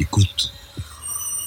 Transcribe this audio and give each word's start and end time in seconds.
Écoute. 0.00 0.50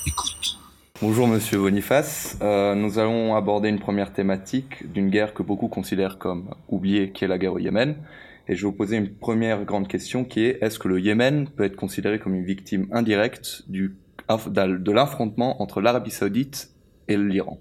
Écoute. 0.06 0.60
Bonjour 1.02 1.28
Monsieur 1.28 1.58
Boniface. 1.58 2.38
Euh, 2.44 2.76
nous 2.76 3.00
allons 3.00 3.36
aborder 3.36 3.68
une 3.68 3.80
première 3.80 4.14
thématique 4.14 4.92
d'une 4.94 5.10
guerre 5.10 5.34
que 5.34 5.42
beaucoup 5.42 5.70
considèrent 5.70 6.20
comme 6.20 6.54
oubliée, 6.70 7.12
qui 7.12 7.26
est 7.26 7.28
la 7.28 7.40
guerre 7.40 7.54
au 7.54 7.58
Yémen. 7.58 7.96
Et 8.48 8.56
je 8.56 8.62
vais 8.62 8.68
vous 8.68 8.78
poser 8.78 8.98
une 8.98 9.10
première 9.10 9.66
grande 9.66 9.88
question 9.88 10.24
qui 10.24 10.46
est 10.46 10.60
est-ce 10.62 10.78
que 10.78 10.88
le 10.88 11.00
Yémen 11.00 11.48
peut 11.50 11.64
être 11.64 11.76
considéré 11.76 12.20
comme 12.20 12.36
une 12.36 12.46
victime 12.46 12.86
indirecte 12.92 13.64
du, 13.70 13.96
de 14.30 14.92
l'affrontement 14.92 15.60
entre 15.60 15.82
l'Arabie 15.82 16.12
saoudite 16.12 16.70
et 17.08 17.18
l'Iran? 17.18 17.60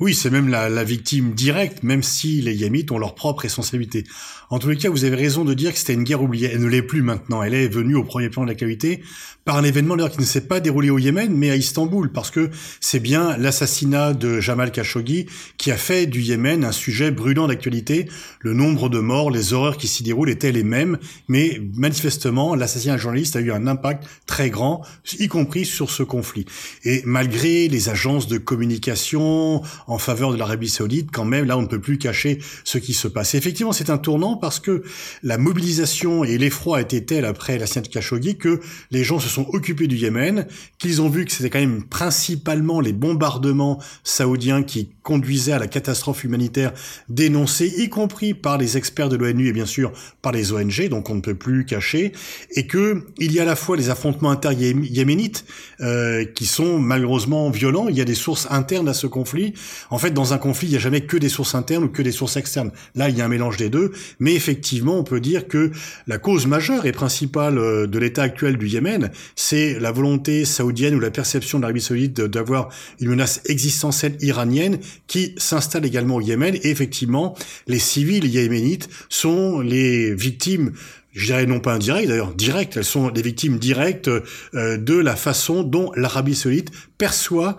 Oui, 0.00 0.14
c'est 0.14 0.30
même 0.30 0.48
la, 0.48 0.68
la, 0.68 0.84
victime 0.84 1.32
directe, 1.32 1.82
même 1.82 2.02
si 2.02 2.42
les 2.42 2.54
Yémites 2.54 2.92
ont 2.92 2.98
leur 2.98 3.14
propre 3.14 3.42
responsabilité. 3.42 4.04
En 4.50 4.58
tous 4.58 4.68
les 4.68 4.76
cas, 4.76 4.90
vous 4.90 5.04
avez 5.04 5.16
raison 5.16 5.44
de 5.44 5.54
dire 5.54 5.72
que 5.72 5.78
c'était 5.78 5.94
une 5.94 6.04
guerre 6.04 6.22
oubliée. 6.22 6.50
Elle 6.52 6.60
ne 6.60 6.68
l'est 6.68 6.82
plus 6.82 7.02
maintenant. 7.02 7.42
Elle 7.42 7.54
est 7.54 7.68
venue 7.68 7.96
au 7.96 8.04
premier 8.04 8.28
plan 8.28 8.42
de 8.42 8.48
l'actualité 8.48 9.02
par 9.46 9.56
un 9.56 9.64
événement 9.64 9.96
d'ailleurs 9.96 10.10
qui 10.10 10.18
ne 10.20 10.24
s'est 10.24 10.46
pas 10.48 10.58
déroulé 10.58 10.90
au 10.90 10.98
Yémen, 10.98 11.32
mais 11.32 11.50
à 11.50 11.56
Istanbul, 11.56 12.10
parce 12.10 12.32
que 12.32 12.50
c'est 12.80 12.98
bien 12.98 13.36
l'assassinat 13.36 14.12
de 14.12 14.40
Jamal 14.40 14.72
Khashoggi 14.72 15.26
qui 15.56 15.70
a 15.70 15.76
fait 15.76 16.06
du 16.06 16.20
Yémen 16.20 16.64
un 16.64 16.72
sujet 16.72 17.12
brûlant 17.12 17.46
d'actualité. 17.46 18.08
Le 18.40 18.54
nombre 18.54 18.88
de 18.88 18.98
morts, 18.98 19.30
les 19.30 19.52
horreurs 19.52 19.76
qui 19.76 19.86
s'y 19.86 20.02
déroulent 20.02 20.30
étaient 20.30 20.50
les 20.50 20.64
mêmes, 20.64 20.98
mais 21.28 21.60
manifestement, 21.74 22.56
l'assassinat 22.56 22.94
d'un 22.94 22.98
journaliste 22.98 23.36
a 23.36 23.40
eu 23.40 23.52
un 23.52 23.68
impact 23.68 24.04
très 24.26 24.50
grand, 24.50 24.82
y 25.18 25.28
compris 25.28 25.64
sur 25.64 25.90
ce 25.90 26.02
conflit. 26.02 26.44
Et 26.84 27.02
malgré 27.04 27.68
les 27.68 27.88
agences 27.88 28.26
de 28.26 28.38
communication 28.38 29.62
en 29.86 29.98
faveur 29.98 30.32
de 30.32 30.36
l'Arabie 30.36 30.68
Saoudite, 30.68 31.10
quand 31.12 31.24
même, 31.24 31.44
là, 31.44 31.56
on 31.56 31.62
ne 31.62 31.66
peut 31.66 31.80
plus 31.80 31.98
cacher 31.98 32.38
ce 32.64 32.78
qui 32.78 32.94
se 32.94 33.08
passe. 33.08 33.34
effectivement, 33.34 33.72
c'est 33.72 33.90
un 33.90 33.98
tournant 33.98 34.36
parce 34.36 34.60
que 34.60 34.82
la 35.22 35.38
mobilisation 35.38 36.24
et 36.24 36.38
l'effroi 36.38 36.78
a 36.78 36.80
été 36.80 37.04
tel 37.04 37.24
après 37.24 37.58
la 37.58 37.66
de 37.66 37.88
Khashoggi 37.88 38.38
que 38.38 38.60
les 38.90 39.04
gens 39.04 39.18
se 39.18 39.28
sont 39.28 39.46
occupés 39.52 39.86
du 39.86 39.96
Yémen, 39.96 40.46
qu'ils 40.78 41.02
ont 41.02 41.08
vu 41.08 41.24
que 41.24 41.32
c'était 41.32 41.50
quand 41.50 41.60
même 41.60 41.84
principalement 41.84 42.80
les 42.80 42.92
bombardements 42.92 43.80
saoudiens 44.02 44.62
qui 44.62 44.95
conduisaient 45.06 45.52
à 45.52 45.60
la 45.60 45.68
catastrophe 45.68 46.24
humanitaire 46.24 46.72
dénoncée, 47.08 47.72
y 47.78 47.88
compris 47.88 48.34
par 48.34 48.58
les 48.58 48.76
experts 48.76 49.08
de 49.08 49.14
l'ONU 49.14 49.46
et 49.46 49.52
bien 49.52 49.64
sûr 49.64 49.92
par 50.20 50.32
les 50.32 50.52
ONG, 50.52 50.88
donc 50.88 51.10
on 51.10 51.14
ne 51.14 51.20
peut 51.20 51.36
plus 51.36 51.64
cacher, 51.64 52.12
et 52.50 52.66
que 52.66 53.04
il 53.18 53.30
y 53.30 53.38
a 53.38 53.42
à 53.42 53.46
la 53.46 53.54
fois 53.54 53.76
les 53.76 53.88
affrontements 53.88 54.32
inter-yéménites 54.32 55.44
euh, 55.80 56.24
qui 56.24 56.44
sont 56.44 56.80
malheureusement 56.80 57.50
violents, 57.50 57.86
il 57.88 57.96
y 57.96 58.00
a 58.00 58.04
des 58.04 58.16
sources 58.16 58.48
internes 58.50 58.88
à 58.88 58.94
ce 58.94 59.06
conflit. 59.06 59.54
En 59.90 59.98
fait, 59.98 60.10
dans 60.10 60.32
un 60.32 60.38
conflit, 60.38 60.66
il 60.66 60.70
n'y 60.70 60.76
a 60.76 60.80
jamais 60.80 61.02
que 61.02 61.16
des 61.16 61.28
sources 61.28 61.54
internes 61.54 61.84
ou 61.84 61.88
que 61.88 62.02
des 62.02 62.10
sources 62.10 62.36
externes. 62.36 62.72
Là, 62.96 63.08
il 63.08 63.16
y 63.16 63.20
a 63.20 63.26
un 63.26 63.28
mélange 63.28 63.58
des 63.58 63.70
deux, 63.70 63.92
mais 64.18 64.34
effectivement, 64.34 64.98
on 64.98 65.04
peut 65.04 65.20
dire 65.20 65.46
que 65.46 65.70
la 66.08 66.18
cause 66.18 66.48
majeure 66.48 66.84
et 66.84 66.92
principale 66.92 67.58
euh, 67.58 67.86
de 67.86 67.98
l'état 68.00 68.24
actuel 68.24 68.56
du 68.56 68.66
Yémen, 68.66 69.12
c'est 69.36 69.78
la 69.78 69.92
volonté 69.92 70.44
saoudienne 70.44 70.96
ou 70.96 71.00
la 71.00 71.12
perception 71.12 71.58
de 71.58 71.62
l'Arabie 71.62 71.80
saoudite 71.80 72.20
d'avoir 72.20 72.70
une 72.98 73.10
menace 73.10 73.40
existentielle 73.46 74.16
iranienne 74.20 74.80
qui 75.06 75.34
s'installe 75.36 75.84
également 75.84 76.16
au 76.16 76.20
Yémen. 76.20 76.54
Et 76.62 76.70
effectivement, 76.70 77.34
les 77.66 77.78
civils 77.78 78.26
yéménites 78.26 78.88
sont 79.08 79.60
les 79.60 80.14
victimes 80.14 80.72
je 81.16 81.26
dirais 81.26 81.46
non 81.46 81.60
pas 81.60 81.72
indirectes 81.72 82.08
d'ailleurs, 82.08 82.34
directes, 82.34 82.76
elles 82.76 82.84
sont 82.84 83.08
les 83.08 83.22
victimes 83.22 83.58
directes 83.58 84.08
euh, 84.08 84.76
de 84.76 84.94
la 84.94 85.16
façon 85.16 85.62
dont 85.62 85.90
l'Arabie 85.96 86.34
saoudite 86.34 86.70
perçoit 86.98 87.56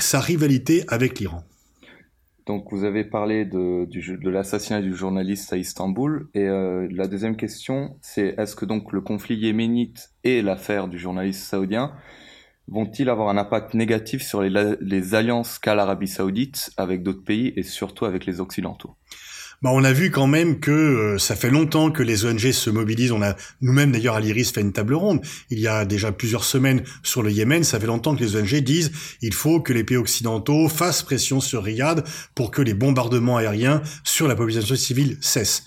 sa 0.00 0.18
rivalité 0.18 0.82
avec 0.88 1.20
l'Iran. 1.20 1.44
Donc 2.46 2.72
vous 2.72 2.82
avez 2.82 3.04
parlé 3.04 3.44
de, 3.44 3.86
de 3.86 4.30
l'assassinat 4.30 4.82
du 4.82 4.96
journaliste 4.96 5.52
à 5.52 5.56
Istanbul 5.56 6.28
et 6.34 6.48
euh, 6.48 6.88
la 6.90 7.06
deuxième 7.06 7.36
question 7.36 7.96
c'est 8.00 8.34
est-ce 8.38 8.56
que 8.56 8.64
donc 8.64 8.92
le 8.92 9.00
conflit 9.00 9.36
yéménite 9.36 10.10
et 10.24 10.42
l'affaire 10.42 10.88
du 10.88 10.98
journaliste 10.98 11.44
saoudien 11.44 11.92
vont-ils 12.70 13.08
avoir 13.08 13.28
un 13.28 13.36
impact 13.36 13.74
négatif 13.74 14.22
sur 14.22 14.42
les, 14.42 15.14
alliances 15.14 15.58
qu'a 15.58 15.74
l'Arabie 15.74 16.08
saoudite 16.08 16.70
avec 16.76 17.02
d'autres 17.02 17.24
pays 17.24 17.52
et 17.56 17.62
surtout 17.62 18.04
avec 18.04 18.26
les 18.26 18.40
occidentaux? 18.40 18.94
Bah, 19.62 19.70
on 19.74 19.84
a 19.84 19.92
vu 19.92 20.10
quand 20.10 20.26
même 20.26 20.58
que 20.58 20.70
euh, 20.70 21.18
ça 21.18 21.36
fait 21.36 21.50
longtemps 21.50 21.90
que 21.90 22.02
les 22.02 22.24
ONG 22.24 22.50
se 22.50 22.70
mobilisent. 22.70 23.12
On 23.12 23.20
a 23.20 23.36
nous-mêmes 23.60 23.92
d'ailleurs 23.92 24.14
à 24.14 24.20
l'IRIS 24.20 24.52
fait 24.52 24.62
une 24.62 24.72
table 24.72 24.94
ronde. 24.94 25.20
Il 25.50 25.58
y 25.58 25.68
a 25.68 25.84
déjà 25.84 26.12
plusieurs 26.12 26.44
semaines 26.44 26.82
sur 27.02 27.22
le 27.22 27.30
Yémen. 27.30 27.62
Ça 27.62 27.78
fait 27.78 27.86
longtemps 27.86 28.16
que 28.16 28.24
les 28.24 28.36
ONG 28.36 28.54
disent 28.62 28.90
il 29.20 29.34
faut 29.34 29.60
que 29.60 29.74
les 29.74 29.84
pays 29.84 29.98
occidentaux 29.98 30.70
fassent 30.70 31.02
pression 31.02 31.40
sur 31.40 31.62
Riyad 31.62 32.04
pour 32.34 32.50
que 32.50 32.62
les 32.62 32.72
bombardements 32.72 33.36
aériens 33.36 33.82
sur 34.02 34.28
la 34.28 34.34
population 34.34 34.76
civile 34.76 35.18
cessent 35.20 35.64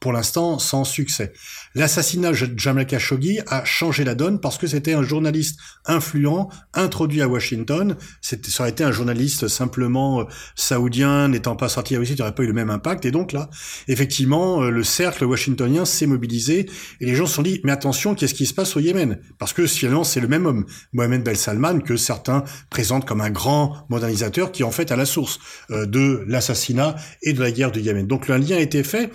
pour 0.00 0.12
l'instant 0.12 0.58
sans 0.58 0.84
succès. 0.84 1.32
L'assassinat 1.74 2.32
de 2.32 2.58
Jamal 2.58 2.86
Khashoggi 2.86 3.40
a 3.46 3.64
changé 3.64 4.02
la 4.02 4.14
donne 4.14 4.40
parce 4.40 4.58
que 4.58 4.66
c'était 4.66 4.94
un 4.94 5.02
journaliste 5.02 5.58
influent 5.84 6.48
introduit 6.74 7.22
à 7.22 7.28
Washington. 7.28 7.96
Ça 8.22 8.36
aurait 8.60 8.70
été 8.70 8.82
un 8.82 8.92
journaliste 8.92 9.46
simplement 9.48 10.22
euh, 10.22 10.24
saoudien 10.56 11.28
n'étant 11.28 11.54
pas 11.56 11.68
sorti 11.68 11.94
à 11.94 11.98
Washington, 11.98 12.16
il 12.18 12.22
n'aurait 12.22 12.34
pas 12.34 12.42
eu 12.42 12.46
le 12.46 12.52
même 12.52 12.70
impact. 12.70 13.04
Et 13.04 13.10
donc 13.10 13.32
là, 13.32 13.50
effectivement, 13.88 14.62
euh, 14.62 14.70
le 14.70 14.82
cercle 14.82 15.24
washingtonien 15.24 15.84
s'est 15.84 16.06
mobilisé 16.06 16.68
et 17.00 17.06
les 17.06 17.14
gens 17.14 17.26
se 17.26 17.34
sont 17.34 17.42
dit 17.42 17.60
mais 17.62 17.72
attention, 17.72 18.14
qu'est-ce 18.14 18.34
qui 18.34 18.46
se 18.46 18.54
passe 18.54 18.76
au 18.76 18.80
Yémen? 18.80 19.20
Parce 19.38 19.52
que 19.52 19.66
finalement 19.66 20.04
c'est 20.04 20.20
le 20.20 20.28
même 20.28 20.46
homme, 20.46 20.64
Mohamed 20.92 21.22
Ben 21.22 21.34
Salman, 21.34 21.80
que 21.80 21.96
certains 21.96 22.44
présentent 22.70 23.04
comme 23.04 23.20
un 23.20 23.30
grand 23.30 23.86
modernisateur 23.90 24.50
qui 24.50 24.64
en 24.64 24.70
fait 24.70 24.90
à 24.92 24.96
la 24.96 25.06
source 25.06 25.38
euh, 25.70 25.86
de 25.86 26.24
l'assassinat 26.26 26.96
et 27.22 27.32
de 27.32 27.40
la 27.40 27.50
guerre 27.50 27.70
du 27.70 27.80
Yémen. 27.80 28.06
Donc 28.06 28.30
un 28.30 28.38
lien 28.38 28.56
a 28.56 28.60
été 28.60 28.82
fait 28.82 29.10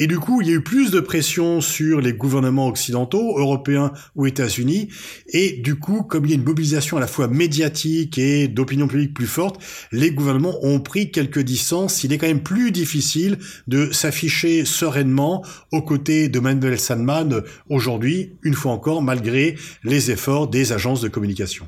et 0.00 0.06
du 0.06 0.20
coup, 0.20 0.40
il 0.40 0.48
y 0.48 0.52
a 0.52 0.54
eu 0.54 0.62
plus 0.62 0.92
de 0.92 1.00
pression 1.00 1.60
sur 1.60 2.00
les 2.00 2.12
gouvernements 2.12 2.68
occidentaux, 2.68 3.36
européens 3.36 3.92
ou 4.14 4.26
États-Unis. 4.26 4.88
Et 5.26 5.60
du 5.60 5.76
coup, 5.76 6.02
comme 6.04 6.24
il 6.24 6.30
y 6.30 6.32
a 6.34 6.36
une 6.36 6.44
mobilisation 6.44 6.96
à 6.96 7.00
la 7.00 7.08
fois 7.08 7.26
médiatique 7.26 8.16
et 8.16 8.46
d'opinion 8.46 8.86
publique 8.86 9.12
plus 9.12 9.26
forte, 9.26 9.60
les 9.90 10.12
gouvernements 10.12 10.56
ont 10.62 10.78
pris 10.78 11.10
quelques 11.10 11.40
distances. 11.40 12.04
Il 12.04 12.12
est 12.12 12.18
quand 12.18 12.28
même 12.28 12.44
plus 12.44 12.70
difficile 12.70 13.38
de 13.66 13.90
s'afficher 13.90 14.64
sereinement 14.64 15.44
aux 15.72 15.82
côtés 15.82 16.28
de 16.28 16.38
Manuel 16.38 16.78
Salman 16.78 17.42
aujourd'hui, 17.68 18.36
une 18.44 18.54
fois 18.54 18.72
encore, 18.72 19.02
malgré 19.02 19.56
les 19.82 20.12
efforts 20.12 20.46
des 20.46 20.72
agences 20.72 21.00
de 21.00 21.08
communication. 21.08 21.66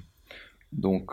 Donc, 0.73 1.11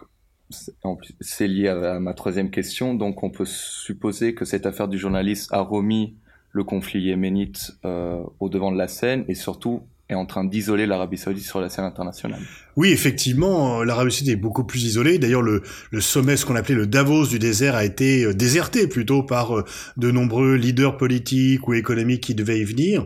c'est 1.20 1.48
lié 1.48 1.70
à 1.70 2.00
ma 2.00 2.14
troisième 2.14 2.52
question. 2.52 2.94
Donc, 2.94 3.24
on 3.24 3.32
peut 3.32 3.46
supposer 3.46 4.36
que 4.36 4.46
cette 4.46 4.68
affaire 4.68 4.88
du 4.88 5.00
journaliste 5.00 5.52
a 5.52 5.62
remis 5.62 6.16
le 6.58 6.64
conflit 6.64 7.02
yéménite 7.02 7.78
euh, 7.86 8.22
au 8.40 8.50
devant 8.50 8.72
de 8.72 8.78
la 8.78 8.88
scène 8.88 9.24
et 9.28 9.36
surtout 9.36 9.84
est 10.10 10.16
en 10.16 10.26
train 10.26 10.44
d'isoler 10.44 10.86
l'Arabie 10.86 11.18
saoudite 11.18 11.44
sur 11.44 11.60
la 11.60 11.70
scène 11.70 11.86
internationale. 11.86 12.40
Oui, 12.76 12.90
effectivement, 12.90 13.84
l'Arabie 13.84 14.12
saoudite 14.12 14.34
est 14.34 14.38
beaucoup 14.38 14.64
plus 14.64 14.84
isolée. 14.84 15.20
D'ailleurs, 15.20 15.42
le, 15.42 15.62
sommet, 16.00 16.38
ce 16.38 16.46
qu'on 16.46 16.56
appelait 16.56 16.76
le 16.76 16.88
Davos 16.88 17.28
du 17.28 17.40
désert, 17.40 17.76
a 17.76 17.86
été 17.86 18.24
euh, 18.24 18.34
déserté 18.34 18.88
plutôt 18.88 19.24
par 19.24 19.58
euh, 19.58 19.66
de 19.98 20.10
nombreux 20.10 20.56
leaders 20.56 20.98
politiques 20.98 21.68
ou 21.68 21.74
économiques 21.74 22.24
qui 22.24 22.36
devaient 22.36 22.60
y 22.60 22.64
venir. 22.64 23.06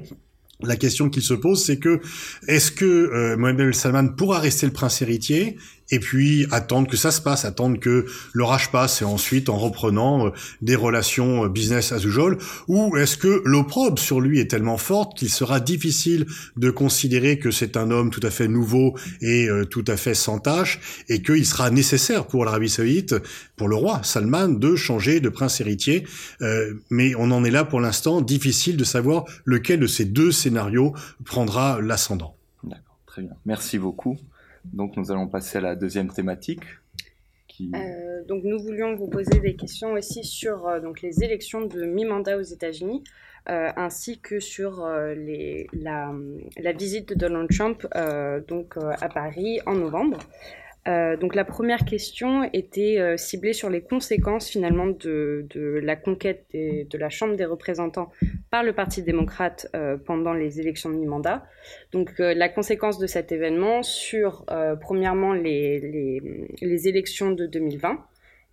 La 0.63 0.75
question 0.75 1.09
qui 1.09 1.22
se 1.22 1.33
pose, 1.33 1.63
c'est 1.63 1.78
que 1.78 2.01
est-ce 2.47 2.72
que 2.72 2.85
euh, 2.85 3.35
Mohamed 3.35 3.73
Salman 3.73 4.09
pourra 4.09 4.39
rester 4.39 4.68
le 4.68 4.72
prince 4.72 5.01
héritier? 5.01 5.57
Et 5.91 6.00
puis 6.00 6.47
attendre 6.52 6.90
que 6.90 6.97
ça 6.97 7.12
se 7.12 7.22
passe, 7.22 7.46
attendre 7.46 7.79
que 7.79 8.06
l'orage 8.34 8.72
passe 8.72 9.02
et 9.02 9.06
ensuite 9.06 9.50
en 9.50 9.57
reprenant 9.57 10.28
euh, 10.28 10.29
des 10.62 10.75
relations 10.75 11.46
euh, 11.46 11.50
business 11.50 11.91
as 11.91 12.03
usual, 12.03 12.38
ou 12.68 12.96
est-ce 12.97 13.18
que 13.18 13.41
l'opprobre 13.46 14.00
sur 14.00 14.22
lui 14.22 14.40
est 14.40 14.50
tellement 14.50 14.78
forte 14.78 15.18
qu'il 15.18 15.30
sera 15.30 15.59
difficile 15.59 16.25
de 16.56 16.72
considérer 16.72 17.38
que 17.38 17.51
c'est 17.51 17.78
un 17.78 17.91
homme 17.91 18.09
tout 18.09 18.22
à 18.24 18.31
fait 18.31 18.47
nouveau 18.47 18.97
et 19.22 19.50
euh, 19.50 19.66
tout 19.66 19.85
à 19.88 19.97
fait 19.97 20.16
sans 20.16 20.40
tâche 20.40 20.80
et 21.09 21.22
qu'il 21.22 21.46
sera 21.46 21.69
nécessaire 21.69 22.25
pour 22.25 22.46
l'Arabie 22.46 22.69
saoudite, 22.69 23.16
pour 23.57 23.68
le 23.68 23.75
roi 23.75 24.01
Salman, 24.03 24.47
de 24.50 24.75
changer 24.75 25.19
de 25.19 25.30
prince 25.30 25.59
héritier, 25.59 26.06
mais 26.89 27.13
on 27.15 27.31
en 27.31 27.44
est 27.44 27.51
là 27.51 27.63
pour 27.65 27.80
l'instant, 27.80 28.21
difficile 28.21 28.77
de 28.77 28.83
savoir 28.83 29.25
lequel 29.45 29.80
de 29.80 29.88
ces 29.88 30.06
deux 30.06 30.31
scénarios 30.31 30.94
prendra 31.25 31.80
l'ascendant. 31.81 32.36
D'accord, 32.63 33.00
très 33.06 33.21
bien. 33.21 33.33
Merci 33.45 33.77
beaucoup. 33.77 34.18
Donc 34.66 34.98
nous 34.98 35.12
allons 35.12 35.28
passer 35.28 35.58
à 35.58 35.62
la 35.62 35.75
deuxième 35.75 36.10
thématique. 36.10 36.63
Euh, 37.75 38.24
donc 38.28 38.44
nous 38.44 38.60
voulions 38.60 38.96
vous 38.96 39.08
poser 39.08 39.40
des 39.40 39.56
questions 39.56 39.94
aussi 39.94 40.24
sur 40.24 40.68
euh, 40.68 40.80
donc 40.80 41.02
les 41.02 41.24
élections 41.24 41.66
de 41.66 41.86
mi-mandat 41.86 42.38
aux 42.38 42.42
États-Unis, 42.42 43.04
euh, 43.50 43.69
ainsi 43.75 44.19
que 44.19 44.40
sur 44.40 44.88
les, 45.16 45.68
la, 45.74 46.12
la, 46.58 46.72
visite 46.74 47.10
de 47.10 47.16
Donald 47.16 47.50
Trump 47.50 47.88
donc 48.48 48.78
à 48.78 49.10
Paris 49.10 49.60
en 49.66 49.75
novembre. 49.75 50.19
Euh, 50.88 51.16
donc 51.16 51.36
la 51.36 51.45
première 51.45 51.86
question 51.86 52.50
était 52.54 52.98
euh, 53.00 53.16
ciblée 53.16 53.54
sur 53.54 53.69
les 53.69 53.81
conséquences 53.81 54.50
finalement 54.50 54.88
de, 54.88 55.45
de 55.51 55.80
la 55.83 55.95
conquête 55.95 56.45
de 56.54 56.98
la 56.98 57.10
Chambre 57.10 57.36
des 57.36 57.45
représentants 57.45 58.12
par 58.50 58.63
le 58.63 58.74
Parti 58.74 59.04
démocrate 59.04 59.68
euh, 59.75 59.98
pendant 59.98 60.33
les 60.33 60.60
élections 60.60 60.89
de 60.89 60.95
mi-mandat. 60.95 61.45
Donc 61.92 62.18
la 62.18 62.50
conséquence 62.50 62.98
de 62.98 63.06
cet 63.06 63.31
événement 63.31 63.83
sur 63.83 64.45
premièrement 64.81 65.33
les, 65.33 65.80
les, 65.80 66.48
les, 66.62 66.88
élections 66.88 67.31
de 67.31 67.45
2020 67.45 68.00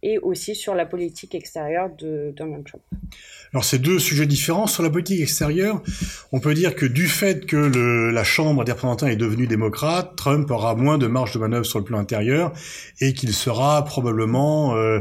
et 0.03 0.19
aussi 0.19 0.55
sur 0.55 0.75
la 0.75 0.87
politique 0.87 1.35
extérieure 1.35 1.91
de 1.99 2.33
Donald 2.37 2.65
Trump. 2.65 2.83
Alors 3.53 3.65
c'est 3.65 3.79
deux 3.79 3.99
sujets 3.99 4.27
différents. 4.27 4.67
Sur 4.67 4.83
la 4.83 4.91
politique 4.91 5.21
extérieure, 5.21 5.83
on 6.33 6.41
peut 6.41 6.55
dire 6.55 6.75
que 6.75 6.85
du 6.85 7.07
fait 7.07 7.47
que 7.47 7.57
la 7.57 8.25
Chambre 8.25 8.65
des 8.65 8.73
représentants 8.73 9.07
est 9.07 9.17
devenue 9.17 9.47
démocrate, 9.47 10.17
Trump 10.17 10.51
aura 10.51 10.75
moins 10.75 10.99
de 10.99 11.07
marge 11.07 11.33
de 11.33 11.39
manœuvre 11.39 11.65
sur 11.65 11.79
le 11.79 11.85
plan 11.85 11.99
intérieur 11.99 12.53
et 13.01 13.15
qu'il 13.15 13.33
sera 13.33 13.85
probablement 13.85 14.77
euh, 14.77 15.01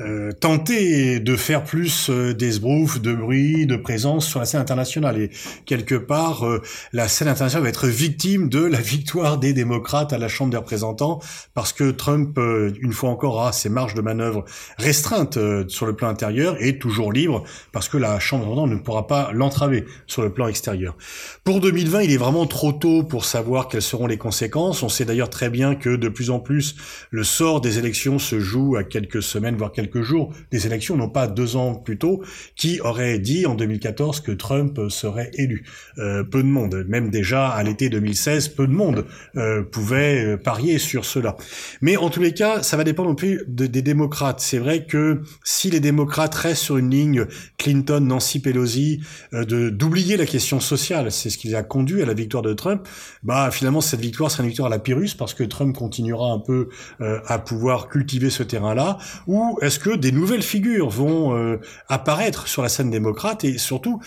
euh, 0.00 0.32
tenté 0.32 1.18
de 1.18 1.36
faire 1.36 1.64
plus 1.64 2.08
euh, 2.08 2.34
d'esbrouf, 2.34 3.00
de 3.00 3.14
bruit, 3.14 3.66
de 3.66 3.76
présence 3.76 4.26
sur 4.26 4.38
la 4.38 4.46
scène 4.46 4.60
internationale. 4.60 5.20
Et 5.20 5.30
quelque 5.66 5.96
part, 5.96 6.44
la 6.92 7.08
scène 7.08 7.28
internationale 7.28 7.64
va 7.64 7.68
être 7.68 7.88
victime 7.88 8.48
de 8.48 8.64
la 8.64 8.80
victoire 8.80 9.38
des 9.38 9.52
démocrates 9.52 10.12
à 10.12 10.18
la 10.18 10.28
Chambre 10.28 10.50
des 10.50 10.56
représentants 10.56 11.20
parce 11.54 11.72
que 11.72 11.90
Trump, 11.90 12.38
une 12.38 12.92
fois 12.92 13.10
encore, 13.10 13.34
aura 13.34 13.52
ses 13.52 13.68
marges 13.68 13.94
de 13.94 14.00
manœuvre 14.00 14.37
restreintes 14.78 15.38
sur 15.68 15.86
le 15.86 15.94
plan 15.94 16.08
intérieur 16.08 16.56
et 16.60 16.78
toujours 16.78 17.12
libre 17.12 17.44
parce 17.72 17.88
que 17.88 17.96
la 17.96 18.18
Chambre 18.18 18.44
représentants 18.44 18.66
ne 18.66 18.76
pourra 18.76 19.06
pas 19.06 19.30
l'entraver 19.32 19.84
sur 20.06 20.22
le 20.22 20.32
plan 20.32 20.48
extérieur. 20.48 20.96
Pour 21.44 21.60
2020, 21.60 22.02
il 22.02 22.12
est 22.12 22.16
vraiment 22.16 22.46
trop 22.46 22.72
tôt 22.72 23.02
pour 23.02 23.24
savoir 23.24 23.68
quelles 23.68 23.82
seront 23.82 24.06
les 24.06 24.16
conséquences. 24.16 24.82
On 24.82 24.88
sait 24.88 25.04
d'ailleurs 25.04 25.30
très 25.30 25.50
bien 25.50 25.74
que 25.74 25.96
de 25.96 26.08
plus 26.08 26.30
en 26.30 26.40
plus, 26.40 26.76
le 27.10 27.24
sort 27.24 27.60
des 27.60 27.78
élections 27.78 28.18
se 28.18 28.40
joue 28.40 28.76
à 28.76 28.84
quelques 28.84 29.22
semaines, 29.22 29.56
voire 29.56 29.72
quelques 29.72 30.02
jours 30.02 30.32
des 30.50 30.66
élections, 30.66 30.96
non 30.96 31.08
pas 31.08 31.26
deux 31.26 31.56
ans 31.56 31.74
plus 31.74 31.98
tôt, 31.98 32.22
qui 32.56 32.80
aurait 32.80 33.18
dit 33.18 33.46
en 33.46 33.54
2014 33.54 34.20
que 34.20 34.32
Trump 34.32 34.78
serait 34.88 35.30
élu? 35.34 35.64
Euh, 35.98 36.24
peu 36.24 36.42
de 36.42 36.48
monde, 36.48 36.84
même 36.88 37.10
déjà 37.10 37.48
à 37.48 37.62
l'été 37.62 37.88
2016, 37.88 38.48
peu 38.48 38.66
de 38.66 38.72
monde 38.72 39.04
euh, 39.36 39.62
pouvait 39.62 40.24
euh, 40.24 40.36
parier 40.36 40.78
sur 40.78 41.04
cela. 41.04 41.36
Mais 41.80 41.96
en 41.96 42.10
tous 42.10 42.20
les 42.20 42.32
cas, 42.32 42.62
ça 42.62 42.76
va 42.76 42.84
dépendre 42.84 43.10
non 43.10 43.14
plus 43.14 43.44
des 43.46 43.82
démocrates. 43.82 44.27
C'est 44.38 44.58
vrai 44.58 44.84
que 44.84 45.22
si 45.44 45.70
les 45.70 45.80
démocrates 45.80 46.34
restent 46.34 46.62
sur 46.62 46.76
une 46.76 46.90
ligne 46.90 47.26
Clinton, 47.56 48.00
Nancy 48.00 48.40
Pelosi, 48.40 49.00
euh, 49.32 49.70
d'oublier 49.70 50.16
la 50.16 50.26
question 50.26 50.60
sociale, 50.60 51.10
c'est 51.10 51.30
ce 51.30 51.38
qui 51.38 51.54
a 51.54 51.62
conduit 51.62 52.02
à 52.02 52.06
la 52.06 52.14
victoire 52.14 52.42
de 52.42 52.52
Trump, 52.52 52.86
bah 53.22 53.50
finalement 53.50 53.80
cette 53.80 54.00
victoire 54.00 54.30
sera 54.30 54.42
une 54.42 54.48
victoire 54.48 54.66
à 54.66 54.70
la 54.70 54.78
Pyrrhus 54.78 55.14
parce 55.16 55.34
que 55.34 55.44
Trump 55.44 55.76
continuera 55.76 56.32
un 56.32 56.38
peu 56.38 56.68
euh, 57.00 57.20
à 57.26 57.38
pouvoir 57.38 57.88
cultiver 57.88 58.30
ce 58.30 58.42
terrain-là, 58.42 58.98
ou 59.26 59.58
est-ce 59.62 59.78
que 59.78 59.96
des 59.96 60.12
nouvelles 60.12 60.42
figures 60.42 60.90
vont 60.90 61.34
euh, 61.34 61.60
apparaître 61.88 62.48
sur 62.48 62.62
la 62.62 62.68
scène 62.68 62.90
démocrate 62.90 63.44
et 63.44 63.58
surtout 63.58 64.00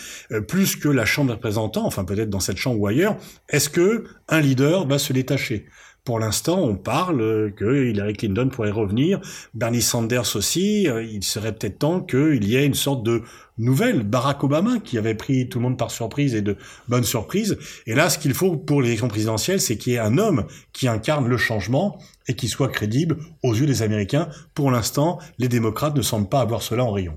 plus 0.47 0.75
que 0.75 0.89
la 0.89 1.05
Chambre 1.05 1.29
des 1.29 1.35
représentants, 1.35 1.85
enfin 1.85 2.03
peut-être 2.03 2.29
dans 2.29 2.39
cette 2.39 2.57
chambre 2.57 2.79
ou 2.79 2.87
ailleurs, 2.87 3.17
est-ce 3.49 3.69
que 3.69 4.05
un 4.29 4.39
leader 4.39 4.87
va 4.87 4.99
se 4.99 5.13
détacher? 5.13 5.67
Pour 6.03 6.17
l'instant, 6.17 6.59
on 6.59 6.75
parle 6.75 7.53
que 7.55 7.89
Hillary 7.89 8.13
Clinton 8.13 8.49
pourrait 8.51 8.71
revenir, 8.71 9.21
Bernie 9.53 9.83
Sanders 9.83 10.35
aussi. 10.35 10.83
Il 10.83 11.23
serait 11.23 11.53
peut-être 11.53 11.77
temps 11.77 12.01
qu'il 12.01 12.43
y 12.43 12.55
ait 12.55 12.65
une 12.65 12.73
sorte 12.73 13.03
de 13.03 13.21
nouvelle 13.59 14.01
Barack 14.01 14.43
Obama 14.43 14.79
qui 14.79 14.97
avait 14.97 15.13
pris 15.13 15.47
tout 15.47 15.59
le 15.59 15.63
monde 15.63 15.77
par 15.77 15.91
surprise 15.91 16.33
et 16.33 16.41
de 16.41 16.57
bonne 16.87 17.03
surprise. 17.03 17.55
Et 17.85 17.93
là, 17.93 18.09
ce 18.09 18.17
qu'il 18.17 18.33
faut 18.33 18.57
pour 18.57 18.81
l'élection 18.81 19.09
présidentielle, 19.09 19.61
c'est 19.61 19.77
qu'il 19.77 19.93
y 19.93 19.95
ait 19.97 19.99
un 19.99 20.17
homme 20.17 20.47
qui 20.73 20.87
incarne 20.87 21.27
le 21.27 21.37
changement 21.37 21.99
et 22.27 22.33
qui 22.33 22.47
soit 22.47 22.69
crédible 22.69 23.17
aux 23.43 23.53
yeux 23.53 23.67
des 23.67 23.83
Américains. 23.83 24.27
Pour 24.55 24.71
l'instant, 24.71 25.19
les 25.37 25.49
démocrates 25.49 25.95
ne 25.95 26.01
semblent 26.01 26.29
pas 26.29 26.41
avoir 26.41 26.63
cela 26.63 26.83
en 26.83 26.91
rayon. 26.91 27.13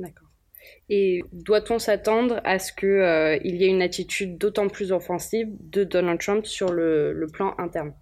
D'accord. 0.00 0.26
Et 0.88 1.22
doit-on 1.32 1.78
s'attendre 1.78 2.40
à 2.42 2.58
ce 2.58 2.72
qu'il 2.72 2.88
euh, 2.88 3.36
y 3.44 3.62
ait 3.62 3.68
une 3.68 3.82
attitude 3.82 4.38
d'autant 4.38 4.66
plus 4.66 4.90
offensive 4.90 5.48
de 5.60 5.84
Donald 5.84 6.18
Trump 6.18 6.46
sur 6.46 6.72
le 6.72 7.26
plan 7.32 7.54
interne? 7.58 7.92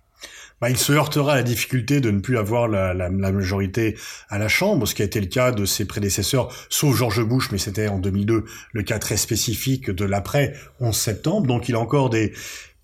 Bah, 0.60 0.70
il 0.70 0.76
se 0.76 0.92
heurtera 0.92 1.32
à 1.32 1.36
la 1.36 1.42
difficulté 1.42 2.00
de 2.00 2.10
ne 2.10 2.20
plus 2.20 2.38
avoir 2.38 2.68
la, 2.68 3.10
majorité 3.10 3.96
à 4.28 4.38
la 4.38 4.48
Chambre, 4.48 4.86
ce 4.86 4.94
qui 4.94 5.02
a 5.02 5.04
été 5.04 5.20
le 5.20 5.26
cas 5.26 5.52
de 5.52 5.64
ses 5.64 5.84
prédécesseurs, 5.84 6.52
sauf 6.68 6.96
George 6.96 7.22
Bush, 7.24 7.50
mais 7.52 7.58
c'était 7.58 7.88
en 7.88 7.98
2002 7.98 8.44
le 8.72 8.82
cas 8.82 8.98
très 8.98 9.16
spécifique 9.16 9.90
de 9.90 10.04
l'après 10.04 10.54
11 10.80 10.96
septembre. 10.96 11.46
Donc 11.46 11.68
il 11.68 11.74
a 11.74 11.80
encore 11.80 12.10
des, 12.10 12.32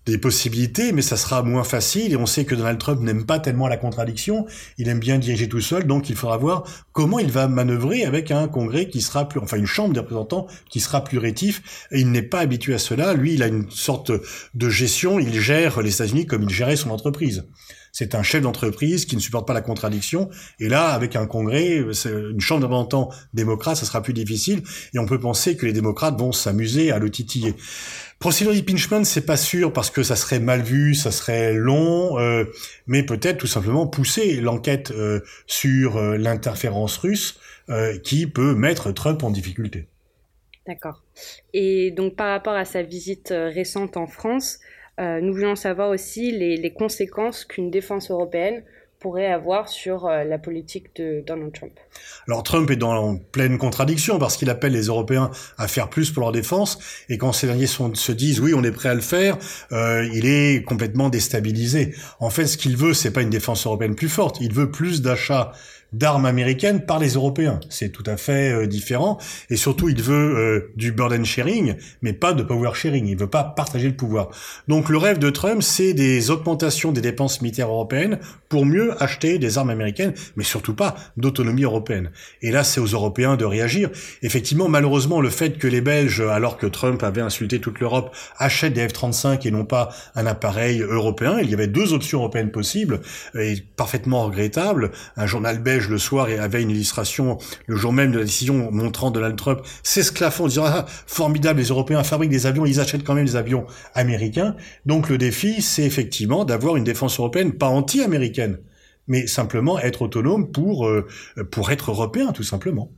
des 0.05 0.17
possibilités, 0.17 0.91
mais 0.91 1.01
ça 1.01 1.17
sera 1.17 1.43
moins 1.43 1.63
facile. 1.63 2.11
Et 2.11 2.15
on 2.15 2.25
sait 2.25 2.45
que 2.45 2.55
Donald 2.55 2.77
Trump 2.77 3.01
n'aime 3.01 3.25
pas 3.25 3.39
tellement 3.39 3.67
la 3.67 3.77
contradiction. 3.77 4.45
Il 4.77 4.89
aime 4.89 4.99
bien 4.99 5.17
diriger 5.17 5.47
tout 5.47 5.61
seul, 5.61 5.85
donc 5.85 6.09
il 6.09 6.15
faudra 6.15 6.37
voir 6.37 6.63
comment 6.91 7.19
il 7.19 7.31
va 7.31 7.47
manœuvrer 7.47 8.05
avec 8.05 8.31
un 8.31 8.47
Congrès 8.47 8.87
qui 8.89 9.01
sera 9.01 9.27
plus, 9.27 9.39
enfin 9.39 9.57
une 9.57 9.65
Chambre 9.65 9.93
des 9.93 9.99
représentants 10.01 10.47
qui 10.69 10.79
sera 10.79 11.03
plus 11.03 11.17
rétif. 11.17 11.87
Et 11.91 12.01
il 12.01 12.11
n'est 12.11 12.21
pas 12.21 12.39
habitué 12.39 12.73
à 12.73 12.79
cela. 12.79 13.13
Lui, 13.13 13.33
il 13.33 13.43
a 13.43 13.47
une 13.47 13.69
sorte 13.69 14.11
de 14.53 14.69
gestion. 14.69 15.19
Il 15.19 15.39
gère 15.39 15.81
les 15.81 15.93
États-Unis 15.95 16.25
comme 16.25 16.43
il 16.43 16.49
gérait 16.49 16.75
son 16.75 16.89
entreprise. 16.89 17.45
C'est 17.93 18.15
un 18.15 18.23
chef 18.23 18.41
d'entreprise 18.41 19.05
qui 19.05 19.15
ne 19.15 19.21
supporte 19.21 19.47
pas 19.47 19.53
la 19.53 19.61
contradiction. 19.61 20.29
Et 20.59 20.67
là, 20.67 20.87
avec 20.87 21.15
un 21.15 21.27
congrès, 21.27 21.77
une 21.77 22.41
chambre 22.41 22.61
de 22.61 22.65
représentants 22.65 23.09
démocrate, 23.35 23.77
ça 23.77 23.85
sera 23.85 24.01
plus 24.01 24.13
difficile. 24.13 24.63
Et 24.95 24.99
on 24.99 25.05
peut 25.05 25.19
penser 25.19 25.55
que 25.55 25.67
les 25.67 25.73
démocrates 25.73 26.19
vont 26.19 26.31
s'amuser 26.31 26.91
à 26.91 26.97
le 26.97 27.11
titiller. 27.11 27.53
Procédure 28.17 28.53
d'impeachment, 28.53 29.03
c'est 29.03 29.25
pas 29.25 29.37
sûr 29.37 29.71
parce 29.71 29.91
que 29.91 30.01
ça 30.01 30.15
serait 30.15 30.39
mal 30.39 30.63
vu, 30.63 30.95
ça 30.95 31.11
serait 31.11 31.53
long, 31.53 32.17
euh, 32.17 32.45
mais 32.87 33.03
peut-être 33.03 33.37
tout 33.37 33.47
simplement 33.47 33.85
pousser 33.85 34.41
l'enquête 34.41 34.91
euh, 34.91 35.19
sur 35.45 35.97
euh, 35.97 36.17
l'interférence 36.17 36.97
russe 36.97 37.39
euh, 37.69 37.99
qui 37.99 38.25
peut 38.25 38.55
mettre 38.55 38.91
Trump 38.91 39.21
en 39.23 39.29
difficulté. 39.29 39.87
D'accord. 40.65 41.03
Et 41.53 41.91
donc 41.91 42.15
par 42.15 42.29
rapport 42.29 42.55
à 42.55 42.65
sa 42.65 42.81
visite 42.81 43.31
euh, 43.31 43.49
récente 43.49 43.97
en 43.97 44.07
France, 44.07 44.59
euh, 44.99 45.21
nous 45.21 45.33
voulons 45.33 45.55
savoir 45.55 45.89
aussi 45.89 46.31
les, 46.31 46.57
les 46.57 46.73
conséquences 46.73 47.45
qu'une 47.45 47.71
défense 47.71 48.11
européenne 48.11 48.63
pourrait 49.03 49.27
avoir 49.27 49.67
sur 49.67 50.05
euh, 50.05 50.23
la 50.23 50.37
politique 50.37 50.95
de 50.95 51.21
Donald 51.27 51.51
Trump. 51.51 51.73
Alors 52.25 52.41
Trump 52.41 52.71
est 52.71 52.77
dans 52.77 53.17
pleine 53.17 53.57
contradiction 53.57 54.17
parce 54.17 54.37
qu'il 54.37 54.49
appelle 54.49 54.71
les 54.71 54.85
Européens 54.85 55.29
à 55.57 55.67
faire 55.67 55.89
plus 55.89 56.09
pour 56.09 56.21
leur 56.21 56.31
défense 56.31 56.79
et 57.09 57.17
quand 57.17 57.33
ces 57.33 57.47
derniers 57.47 57.67
sont, 57.67 57.93
se 57.93 58.13
disent 58.13 58.39
oui 58.39 58.53
on 58.55 58.63
est 58.63 58.71
prêt 58.71 58.89
à 58.89 58.93
le 58.93 59.01
faire, 59.01 59.37
euh, 59.73 60.07
il 60.13 60.25
est 60.25 60.63
complètement 60.63 61.09
déstabilisé. 61.09 61.93
En 62.21 62.29
fait 62.29 62.47
ce 62.47 62.57
qu'il 62.57 62.77
veut 62.77 62.93
c'est 62.93 63.11
pas 63.11 63.21
une 63.21 63.29
défense 63.29 63.65
européenne 63.65 63.95
plus 63.95 64.09
forte, 64.09 64.39
il 64.39 64.53
veut 64.53 64.71
plus 64.71 65.01
d'achats 65.01 65.51
d'armes 65.93 66.25
américaines 66.25 66.85
par 66.85 66.99
les 66.99 67.13
Européens. 67.13 67.59
C'est 67.69 67.89
tout 67.89 68.03
à 68.05 68.17
fait 68.17 68.51
euh, 68.51 68.67
différent. 68.67 69.17
Et 69.49 69.55
surtout, 69.55 69.89
il 69.89 70.01
veut 70.01 70.37
euh, 70.37 70.71
du 70.75 70.91
burden 70.91 71.25
sharing, 71.25 71.75
mais 72.01 72.13
pas 72.13 72.33
de 72.33 72.43
power 72.43 72.71
sharing. 72.73 73.07
Il 73.07 73.17
veut 73.17 73.27
pas 73.27 73.43
partager 73.43 73.87
le 73.87 73.95
pouvoir. 73.95 74.29
Donc 74.67 74.89
le 74.89 74.97
rêve 74.97 75.19
de 75.19 75.29
Trump, 75.29 75.61
c'est 75.61 75.93
des 75.93 76.31
augmentations 76.31 76.91
des 76.91 77.01
dépenses 77.01 77.41
militaires 77.41 77.69
européennes 77.69 78.19
pour 78.49 78.65
mieux 78.65 79.01
acheter 79.01 79.39
des 79.39 79.57
armes 79.57 79.69
américaines, 79.69 80.13
mais 80.35 80.43
surtout 80.43 80.75
pas 80.75 80.95
d'autonomie 81.17 81.63
européenne. 81.63 82.11
Et 82.41 82.51
là, 82.51 82.63
c'est 82.63 82.79
aux 82.79 82.85
Européens 82.85 83.35
de 83.35 83.45
réagir. 83.45 83.89
Effectivement, 84.21 84.69
malheureusement, 84.69 85.21
le 85.21 85.29
fait 85.29 85.57
que 85.57 85.67
les 85.67 85.81
Belges, 85.81 86.21
alors 86.21 86.57
que 86.57 86.67
Trump 86.67 87.03
avait 87.03 87.21
insulté 87.21 87.59
toute 87.59 87.79
l'Europe, 87.79 88.15
achètent 88.37 88.73
des 88.73 88.87
F-35 88.87 89.47
et 89.47 89.51
non 89.51 89.65
pas 89.65 89.89
un 90.15 90.25
appareil 90.25 90.81
européen, 90.81 91.39
il 91.41 91.49
y 91.49 91.53
avait 91.53 91.67
deux 91.67 91.93
options 91.93 92.19
européennes 92.19 92.51
possibles, 92.51 93.01
et 93.37 93.55
parfaitement 93.75 94.25
regrettables. 94.25 94.91
Un 95.17 95.25
journal 95.25 95.59
belge 95.59 95.82
le 95.89 95.97
soir 95.97 96.29
et 96.29 96.37
avait 96.37 96.61
une 96.61 96.71
illustration 96.71 97.37
le 97.67 97.75
jour 97.75 97.93
même 97.93 98.11
de 98.11 98.19
la 98.19 98.25
décision 98.25 98.71
montrant 98.71 99.11
Donald 99.11 99.35
Trump 99.35 99.61
s'esclaffant 99.83 100.45
en 100.45 100.47
disant 100.47 100.65
ah, 100.65 100.85
formidable 100.87 101.59
les 101.59 101.67
Européens 101.67 102.03
fabriquent 102.03 102.31
des 102.31 102.45
avions 102.45 102.65
ils 102.65 102.79
achètent 102.79 103.03
quand 103.03 103.15
même 103.15 103.25
des 103.25 103.35
avions 103.35 103.65
américains 103.93 104.55
donc 104.85 105.09
le 105.09 105.17
défi 105.17 105.61
c'est 105.61 105.83
effectivement 105.83 106.45
d'avoir 106.45 106.75
une 106.75 106.83
défense 106.83 107.19
européenne 107.19 107.53
pas 107.53 107.67
anti-américaine 107.67 108.59
mais 109.07 109.27
simplement 109.27 109.79
être 109.79 110.03
autonome 110.03 110.51
pour 110.51 110.87
euh, 110.87 111.07
pour 111.51 111.71
être 111.71 111.91
européen 111.91 112.31
tout 112.31 112.43
simplement. 112.43 112.91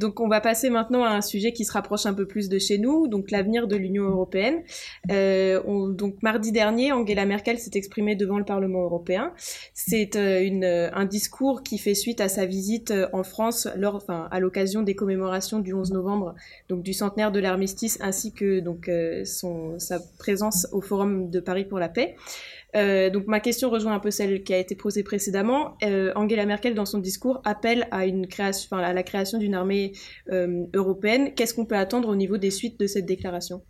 Donc 0.00 0.20
on 0.20 0.28
va 0.28 0.40
passer 0.40 0.70
maintenant 0.70 1.04
à 1.04 1.10
un 1.10 1.20
sujet 1.20 1.52
qui 1.52 1.64
se 1.64 1.72
rapproche 1.72 2.06
un 2.06 2.14
peu 2.14 2.26
plus 2.26 2.48
de 2.48 2.58
chez 2.58 2.78
nous, 2.78 3.06
donc 3.08 3.30
l'avenir 3.30 3.66
de 3.66 3.76
l'Union 3.76 4.04
européenne. 4.04 4.62
Euh, 5.10 5.62
on, 5.66 5.88
donc 5.88 6.22
mardi 6.22 6.52
dernier, 6.52 6.92
Angela 6.92 7.26
Merkel 7.26 7.58
s'est 7.58 7.70
exprimée 7.74 8.16
devant 8.16 8.38
le 8.38 8.44
Parlement 8.44 8.82
européen. 8.82 9.32
C'est 9.72 10.16
euh, 10.16 10.42
une, 10.42 10.64
un 10.64 11.04
discours 11.04 11.62
qui 11.62 11.78
fait 11.78 11.94
suite 11.94 12.20
à 12.20 12.28
sa 12.28 12.46
visite 12.46 12.90
euh, 12.90 13.08
en 13.12 13.22
France 13.22 13.68
à 13.68 14.40
l'occasion 14.40 14.82
des 14.82 14.94
commémorations 14.94 15.60
du 15.60 15.72
11 15.72 15.92
novembre, 15.92 16.34
donc 16.68 16.82
du 16.82 16.92
centenaire 16.92 17.30
de 17.32 17.40
l'armistice, 17.40 17.98
ainsi 18.00 18.32
que 18.32 18.60
donc 18.60 18.88
euh, 18.88 19.24
sa 19.78 19.98
présence 20.18 20.66
au 20.72 20.80
Forum 20.80 21.30
de 21.30 21.40
Paris 21.40 21.64
pour 21.64 21.78
la 21.78 21.88
paix. 21.88 22.16
Euh, 22.76 23.08
donc 23.08 23.26
ma 23.26 23.40
question 23.40 23.70
rejoint 23.70 23.94
un 23.94 24.00
peu 24.00 24.10
celle 24.10 24.42
qui 24.42 24.52
a 24.52 24.58
été 24.58 24.74
posée 24.74 25.02
précédemment. 25.02 25.76
Euh, 25.84 26.12
Angela 26.16 26.44
Merkel, 26.44 26.74
dans 26.74 26.86
son 26.86 26.98
discours, 26.98 27.40
appelle 27.44 27.86
à, 27.90 28.06
une 28.06 28.26
création, 28.26 28.76
à 28.76 28.92
la 28.92 29.02
création 29.02 29.38
d'une 29.38 29.54
armée 29.54 29.83
euh, 30.32 30.64
européenne. 30.74 31.34
Qu'est-ce 31.34 31.54
qu'on 31.54 31.66
peut 31.66 31.76
attendre 31.76 32.08
au 32.08 32.16
niveau 32.16 32.36
des 32.36 32.50
suites 32.50 32.78
de 32.80 32.86
cette 32.86 33.06
déclaration? 33.06 33.62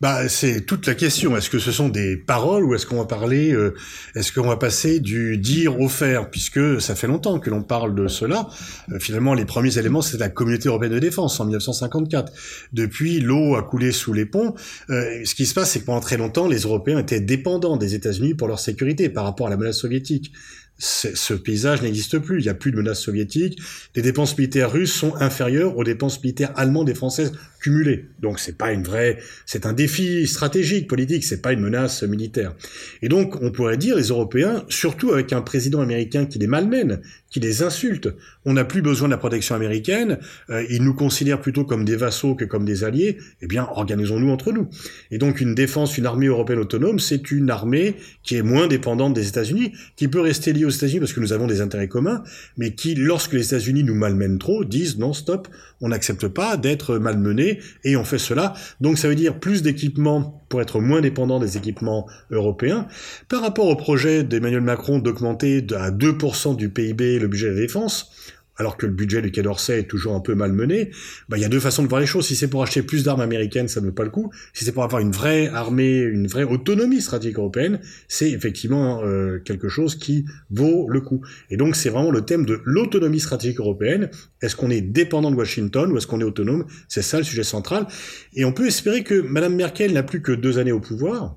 Bah, 0.00 0.28
c'est 0.28 0.66
toute 0.66 0.86
la 0.86 0.94
question. 0.94 1.36
Est-ce 1.36 1.48
que 1.48 1.58
ce 1.58 1.72
sont 1.72 1.88
des 1.88 2.16
paroles 2.16 2.64
ou 2.64 2.74
est-ce 2.74 2.84
qu'on 2.84 2.98
va 2.98 3.06
parler, 3.06 3.52
euh, 3.52 3.74
est-ce 4.14 4.30
qu'on 4.30 4.46
va 4.46 4.56
passer 4.56 5.00
du 5.00 5.38
dire 5.38 5.80
au 5.80 5.88
faire, 5.88 6.30
puisque 6.30 6.80
ça 6.80 6.94
fait 6.94 7.06
longtemps 7.06 7.38
que 7.40 7.48
l'on 7.48 7.62
parle 7.62 7.94
de 7.94 8.06
cela. 8.06 8.48
Euh, 8.92 8.98
finalement, 8.98 9.32
les 9.32 9.46
premiers 9.46 9.78
éléments, 9.78 10.02
c'est 10.02 10.18
la 10.18 10.28
Communauté 10.28 10.68
européenne 10.68 10.92
de 10.92 10.98
défense 10.98 11.40
en 11.40 11.44
1954. 11.44 12.32
Depuis, 12.72 13.20
l'eau 13.20 13.56
a 13.56 13.62
coulé 13.62 13.92
sous 13.92 14.12
les 14.12 14.26
ponts. 14.26 14.54
Euh, 14.90 15.24
ce 15.24 15.34
qui 15.34 15.46
se 15.46 15.54
passe, 15.54 15.70
c'est 15.70 15.80
que 15.80 15.86
pendant 15.86 16.00
très 16.00 16.18
longtemps, 16.18 16.46
les 16.46 16.60
Européens 16.60 16.98
étaient 16.98 17.20
dépendants 17.20 17.78
des 17.78 17.94
États-Unis 17.94 18.34
pour 18.34 18.48
leur 18.48 18.60
sécurité 18.60 19.08
par 19.08 19.24
rapport 19.24 19.46
à 19.46 19.50
la 19.50 19.56
menace 19.56 19.78
soviétique. 19.78 20.32
Ce 20.78 21.32
paysage 21.34 21.82
n'existe 21.82 22.18
plus. 22.18 22.40
Il 22.40 22.42
n'y 22.42 22.48
a 22.50 22.54
plus 22.54 22.70
de 22.70 22.76
menaces 22.76 23.00
soviétiques. 23.00 23.58
Les 23.94 24.02
dépenses 24.02 24.36
militaires 24.36 24.70
russes 24.70 24.92
sont 24.92 25.14
inférieures 25.16 25.76
aux 25.78 25.84
dépenses 25.84 26.22
militaires 26.22 26.52
allemandes 26.56 26.90
et 26.90 26.94
françaises 26.94 27.32
cumulées. 27.60 28.04
Donc 28.20 28.38
c'est 28.38 28.56
pas 28.56 28.72
une 28.72 28.82
vraie, 28.82 29.18
c'est 29.46 29.66
un 29.66 29.72
défi 29.72 30.26
stratégique, 30.26 30.86
politique. 30.86 31.24
C'est 31.24 31.40
pas 31.40 31.52
une 31.52 31.60
menace 31.60 32.02
militaire. 32.02 32.54
Et 33.02 33.08
donc 33.08 33.40
on 33.42 33.50
pourrait 33.50 33.78
dire 33.78 33.96
les 33.96 34.08
Européens, 34.08 34.64
surtout 34.68 35.12
avec 35.12 35.32
un 35.32 35.40
président 35.40 35.80
américain 35.80 36.26
qui 36.26 36.38
les 36.38 36.46
malmène, 36.46 37.00
qui 37.30 37.40
les 37.40 37.62
insulte. 37.62 38.08
On 38.44 38.52
n'a 38.52 38.64
plus 38.64 38.82
besoin 38.82 39.08
de 39.08 39.12
la 39.12 39.18
protection 39.18 39.54
américaine. 39.54 40.18
Euh, 40.50 40.64
ils 40.70 40.82
nous 40.82 40.94
considèrent 40.94 41.40
plutôt 41.40 41.64
comme 41.64 41.84
des 41.84 41.96
vassaux 41.96 42.34
que 42.34 42.44
comme 42.44 42.64
des 42.64 42.84
alliés. 42.84 43.16
Eh 43.40 43.46
bien, 43.46 43.66
organisons-nous 43.74 44.30
entre 44.30 44.52
nous. 44.52 44.68
Et 45.10 45.18
donc 45.18 45.40
une 45.40 45.54
défense, 45.54 45.96
une 45.96 46.06
armée 46.06 46.26
européenne 46.26 46.58
autonome, 46.58 46.98
c'est 46.98 47.30
une 47.30 47.50
armée 47.50 47.96
qui 48.22 48.36
est 48.36 48.42
moins 48.42 48.66
dépendante 48.66 49.14
des 49.14 49.28
États-Unis, 49.28 49.72
qui 49.96 50.08
peut 50.08 50.20
rester 50.20 50.52
liée 50.52 50.65
aux 50.66 50.70
États-Unis 50.70 51.00
parce 51.00 51.12
que 51.12 51.20
nous 51.20 51.32
avons 51.32 51.46
des 51.46 51.60
intérêts 51.60 51.88
communs, 51.88 52.22
mais 52.56 52.74
qui, 52.74 52.94
lorsque 52.94 53.32
les 53.32 53.46
États-Unis 53.46 53.84
nous 53.84 53.94
malmènent 53.94 54.38
trop, 54.38 54.64
disent 54.64 54.98
non, 54.98 55.12
stop, 55.12 55.48
on 55.80 55.88
n'accepte 55.88 56.28
pas 56.28 56.56
d'être 56.56 56.98
malmenés 56.98 57.60
et 57.84 57.96
on 57.96 58.04
fait 58.04 58.18
cela. 58.18 58.54
Donc 58.80 58.98
ça 58.98 59.08
veut 59.08 59.14
dire 59.14 59.38
plus 59.38 59.62
d'équipements 59.62 60.44
pour 60.48 60.60
être 60.60 60.80
moins 60.80 61.00
dépendant 61.00 61.40
des 61.40 61.56
équipements 61.56 62.06
européens. 62.30 62.86
Par 63.28 63.42
rapport 63.42 63.66
au 63.66 63.76
projet 63.76 64.24
d'Emmanuel 64.24 64.60
Macron 64.60 64.98
d'augmenter 64.98 65.66
à 65.74 65.90
2% 65.90 66.56
du 66.56 66.68
PIB 66.68 67.18
le 67.18 67.28
budget 67.28 67.46
de 67.46 67.54
la 67.54 67.60
défense, 67.60 68.10
alors 68.56 68.76
que 68.76 68.86
le 68.86 68.92
budget 68.92 69.22
du 69.22 69.30
Quai 69.30 69.42
d'Orsay 69.42 69.80
est 69.80 69.84
toujours 69.84 70.14
un 70.14 70.20
peu 70.20 70.34
malmené, 70.34 70.90
bah, 71.28 71.36
il 71.36 71.42
y 71.42 71.44
a 71.44 71.48
deux 71.48 71.60
façons 71.60 71.82
de 71.82 71.88
voir 71.88 72.00
les 72.00 72.06
choses. 72.06 72.26
Si 72.26 72.36
c'est 72.36 72.48
pour 72.48 72.62
acheter 72.62 72.82
plus 72.82 73.04
d'armes 73.04 73.20
américaines, 73.20 73.68
ça 73.68 73.80
ne 73.80 73.86
vaut 73.86 73.92
pas 73.92 74.04
le 74.04 74.10
coup. 74.10 74.30
Si 74.52 74.64
c'est 74.64 74.72
pour 74.72 74.84
avoir 74.84 75.00
une 75.00 75.10
vraie 75.10 75.48
armée, 75.48 75.98
une 75.98 76.26
vraie 76.26 76.44
autonomie 76.44 77.00
stratégique 77.00 77.38
européenne, 77.38 77.80
c'est 78.08 78.30
effectivement 78.30 79.02
euh, 79.04 79.38
quelque 79.44 79.68
chose 79.68 79.96
qui 79.96 80.24
vaut 80.50 80.88
le 80.88 81.00
coup. 81.00 81.20
Et 81.50 81.56
donc 81.56 81.76
c'est 81.76 81.90
vraiment 81.90 82.10
le 82.10 82.22
thème 82.22 82.44
de 82.44 82.60
l'autonomie 82.64 83.20
stratégique 83.20 83.60
européenne. 83.60 84.10
Est-ce 84.42 84.56
qu'on 84.56 84.70
est 84.70 84.80
dépendant 84.80 85.30
de 85.30 85.36
Washington 85.36 85.90
ou 85.92 85.96
est-ce 85.96 86.06
qu'on 86.06 86.20
est 86.20 86.24
autonome? 86.24 86.66
C'est 86.88 87.02
ça 87.02 87.18
le 87.18 87.24
sujet 87.24 87.44
central. 87.44 87.86
Et 88.34 88.44
on 88.44 88.52
peut 88.52 88.66
espérer 88.66 89.02
que 89.02 89.20
Madame 89.20 89.54
Merkel 89.54 89.92
n'a 89.92 90.02
plus 90.02 90.22
que 90.22 90.32
deux 90.32 90.58
années 90.58 90.72
au 90.72 90.80
pouvoir 90.80 91.36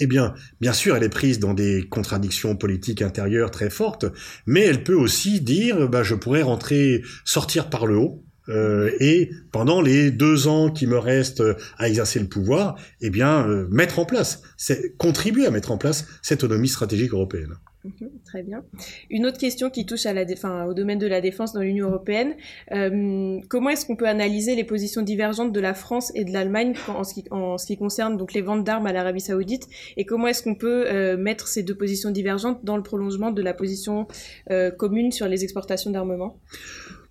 eh 0.00 0.06
bien, 0.06 0.34
bien 0.60 0.72
sûr, 0.72 0.96
elle 0.96 1.02
est 1.02 1.08
prise 1.08 1.38
dans 1.38 1.54
des 1.54 1.86
contradictions 1.88 2.56
politiques 2.56 3.02
intérieures 3.02 3.50
très 3.50 3.70
fortes, 3.70 4.06
mais 4.46 4.62
elle 4.62 4.84
peut 4.84 4.94
aussi 4.94 5.40
dire, 5.40 5.88
bah, 5.88 6.02
je 6.02 6.14
pourrais 6.14 6.42
rentrer, 6.42 7.02
sortir 7.24 7.70
par 7.70 7.86
le 7.86 7.96
haut, 7.96 8.22
euh, 8.48 8.90
et 9.00 9.30
pendant 9.50 9.80
les 9.80 10.10
deux 10.10 10.46
ans 10.46 10.70
qui 10.70 10.86
me 10.86 10.98
restent 10.98 11.42
à 11.78 11.88
exercer 11.88 12.20
le 12.20 12.28
pouvoir, 12.28 12.76
eh 13.00 13.10
bien, 13.10 13.48
euh, 13.48 13.66
mettre 13.70 13.98
en 13.98 14.04
place, 14.04 14.42
contribuer 14.98 15.46
à 15.46 15.50
mettre 15.50 15.72
en 15.72 15.78
place 15.78 16.06
cette 16.22 16.44
autonomie 16.44 16.68
stratégique 16.68 17.12
européenne. 17.12 17.54
Mhm, 17.86 18.10
très 18.24 18.42
bien. 18.42 18.64
Une 19.10 19.26
autre 19.26 19.38
question 19.38 19.70
qui 19.70 19.86
touche 19.86 20.06
au 20.06 20.74
domaine 20.74 20.98
de 20.98 21.06
la 21.06 21.20
défense 21.20 21.52
dans 21.52 21.60
l'Union 21.60 21.88
européenne. 21.88 22.34
Euh, 22.72 23.38
comment 23.48 23.70
est-ce 23.70 23.86
qu'on 23.86 23.96
peut 23.96 24.08
analyser 24.08 24.56
les 24.56 24.64
positions 24.64 25.02
divergentes 25.02 25.52
de 25.52 25.60
la 25.60 25.74
France 25.74 26.10
et 26.14 26.24
de 26.24 26.32
l'Allemagne 26.32 26.74
en, 26.88 27.04
ce 27.04 27.14
qui, 27.14 27.24
en 27.30 27.58
ce 27.58 27.66
qui 27.66 27.76
concerne 27.76 28.16
donc 28.16 28.32
les 28.32 28.42
ventes 28.42 28.64
d'armes 28.64 28.86
à 28.86 28.92
l'Arabie 28.92 29.20
saoudite? 29.20 29.68
Et 29.96 30.04
comment 30.04 30.26
est-ce 30.26 30.42
qu'on 30.42 30.56
peut 30.56 30.86
euh, 30.86 31.16
mettre 31.16 31.46
ces 31.46 31.62
deux 31.62 31.76
positions 31.76 32.10
divergentes 32.10 32.64
dans 32.64 32.76
le 32.76 32.82
prolongement 32.82 33.30
de 33.30 33.42
la 33.42 33.54
position 33.54 34.08
euh, 34.50 34.70
commune 34.70 35.12
sur 35.12 35.28
les 35.28 35.44
exportations 35.44 35.90
d'armement? 35.90 36.40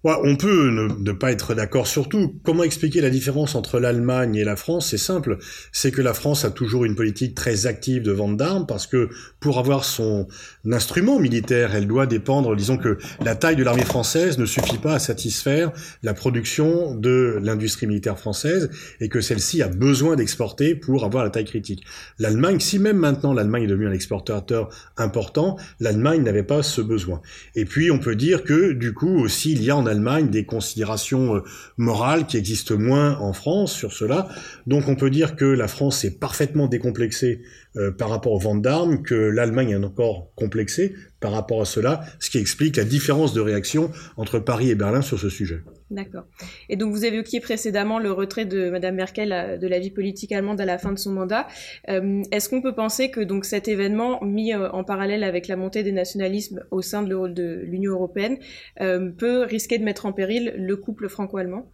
On 0.06 0.36
peut 0.36 0.70
ne, 0.70 1.12
pas 1.14 1.32
être 1.32 1.56
d'accord 1.56 1.88
sur 1.88 2.10
tout. 2.10 2.40
Comment 2.44 2.64
expliquer 2.64 3.02
la 3.02 3.10
différence 3.10 3.56
entre 3.56 3.80
l'Allemagne 3.80 4.36
et 4.36 4.44
la 4.44 4.56
France? 4.56 4.90
C'est 4.90 5.00
simple, 5.00 5.38
c'est 5.72 5.92
que 5.92 6.02
la 6.02 6.14
France 6.14 6.46
a 6.46 6.52
toujours 6.52 6.86
une 6.86 6.96
politique 6.96 7.34
très 7.34 7.66
active 7.66 8.04
de 8.04 8.12
vente 8.12 8.38
d'armes 8.38 8.68
parce 8.68 8.86
que 8.86 9.10
pour 9.40 9.58
avoir 9.58 9.84
son 9.84 10.28
instrument 10.72 11.20
militaire, 11.20 11.74
elle 11.74 11.88
doit 11.88 12.06
dépendre, 12.06 12.56
disons 12.56 12.78
que 12.78 13.00
la 13.24 13.36
taille 13.36 13.56
de 13.56 13.64
l'armée 13.64 13.84
française 13.84 14.38
ne 14.38 14.46
suffit 14.46 14.78
pas 14.78 14.94
à 14.94 15.00
satisfaire 15.00 15.72
la 16.04 16.14
production 16.14 16.94
de 16.94 17.40
l'industrie 17.42 17.88
militaire 17.88 18.20
française 18.20 18.70
et 19.00 19.10
que 19.10 19.22
celle-ci 19.22 19.64
a 19.64 19.68
besoin 19.70 20.16
d'exporter 20.16 20.76
pour 20.76 21.04
avoir 21.04 21.24
la 21.24 21.32
taille 21.32 21.46
critique. 21.46 21.84
L'Allemagne, 22.20 22.60
si 22.60 22.78
même 22.78 22.98
maintenant 22.98 23.34
l'Allemagne 23.34 23.64
est 23.64 23.68
devenue 23.68 23.88
un 23.88 23.94
exportateur 23.94 24.70
important, 24.98 25.58
l'Allemagne 25.80 26.22
n'avait 26.22 26.44
pas 26.44 26.62
ce 26.62 26.82
besoin. 26.82 27.22
Et 27.56 27.66
puis 27.66 27.90
on 27.90 27.98
peut 27.98 28.16
dire 28.16 28.44
que 28.44 28.72
du 28.72 28.94
coup 28.94 29.18
aussi 29.20 29.54
il 29.54 29.64
y 29.64 29.72
a 29.72 29.76
en 29.76 29.95
des 30.30 30.46
considérations 30.46 31.36
euh, 31.36 31.44
morales 31.78 32.26
qui 32.26 32.38
existent 32.38 32.78
moins 32.78 33.18
en 33.20 33.34
France 33.34 33.74
sur 33.74 33.94
cela. 33.94 34.28
Donc 34.68 34.88
on 34.88 34.96
peut 34.96 35.10
dire 35.10 35.36
que 35.36 35.46
la 35.46 35.68
France 35.68 36.04
est 36.04 36.20
parfaitement 36.20 36.68
décomplexée 36.68 37.42
euh, 37.76 37.92
par 37.92 38.10
rapport 38.10 38.34
aux 38.34 38.40
ventes 38.40 38.62
d'armes, 38.62 39.04
que 39.04 39.16
l'Allemagne 39.16 39.72
est 39.72 39.84
encore 39.84 40.32
complexée 40.36 40.96
par 41.20 41.32
rapport 41.32 41.62
à 41.62 41.66
cela, 41.66 42.04
ce 42.20 42.30
qui 42.30 42.38
explique 42.38 42.78
la 42.78 42.84
différence 42.84 43.34
de 43.34 43.42
réaction 43.42 43.92
entre 44.18 44.40
Paris 44.40 44.70
et 44.70 44.76
Berlin 44.76 45.02
sur 45.02 45.20
ce 45.20 45.30
sujet. 45.30 45.62
D'accord. 45.92 46.24
Et 46.68 46.78
donc 46.78 46.92
vous 46.92 47.06
évoquiez 47.06 47.40
précédemment 47.40 48.00
le 48.00 48.12
retrait 48.12 48.46
de 48.46 48.72
Madame 48.72 48.96
Merkel 48.96 49.32
euh, 49.32 49.58
de 49.58 49.68
la 49.68 49.78
vie 49.78 49.92
politique 49.92 50.32
allemande 50.32 50.60
à 50.60 50.66
la 50.66 50.80
fin 50.80 50.92
de 50.92 50.98
son 50.98 51.12
mandat. 51.12 51.48
Est-ce 51.88 52.50
qu'on 52.50 52.62
peut 52.62 52.74
penser 52.74 53.12
que 53.12 53.22
donc 53.22 53.46
cet 53.46 53.68
événement 53.68 54.24
mis 54.24 54.54
en 54.54 54.84
parallèle 54.84 55.24
avec 55.24 55.48
la 55.48 55.56
montée 55.56 55.84
des 55.84 55.92
nationalismes 55.92 56.64
au 56.72 56.82
sein 56.82 57.04
de 57.04 57.62
l'Union 57.64 57.94
européenne 57.94 58.38
peut 58.78 59.44
risquer 59.44 59.78
de 59.78 59.84
mettre 59.84 60.06
en 60.06 60.14
péril 60.14 60.54
le 60.58 60.76
couple 60.76 61.10
franco-allemand? 61.10 61.72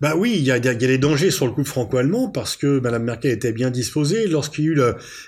Bah 0.00 0.14
oui, 0.16 0.34
il 0.36 0.44
y 0.44 0.50
a, 0.50 0.56
y 0.56 0.68
a, 0.68 0.74
des 0.74 0.98
dangers 0.98 1.30
sur 1.30 1.46
le 1.46 1.52
couple 1.52 1.68
franco-allemand 1.68 2.30
parce 2.30 2.56
que 2.56 2.80
Madame 2.80 3.04
Merkel 3.04 3.32
était 3.32 3.52
bien 3.52 3.70
disposée. 3.70 4.26
Lorsqu'il 4.26 4.64
y 4.64 4.68
a 4.68 4.70
eu 4.70 4.80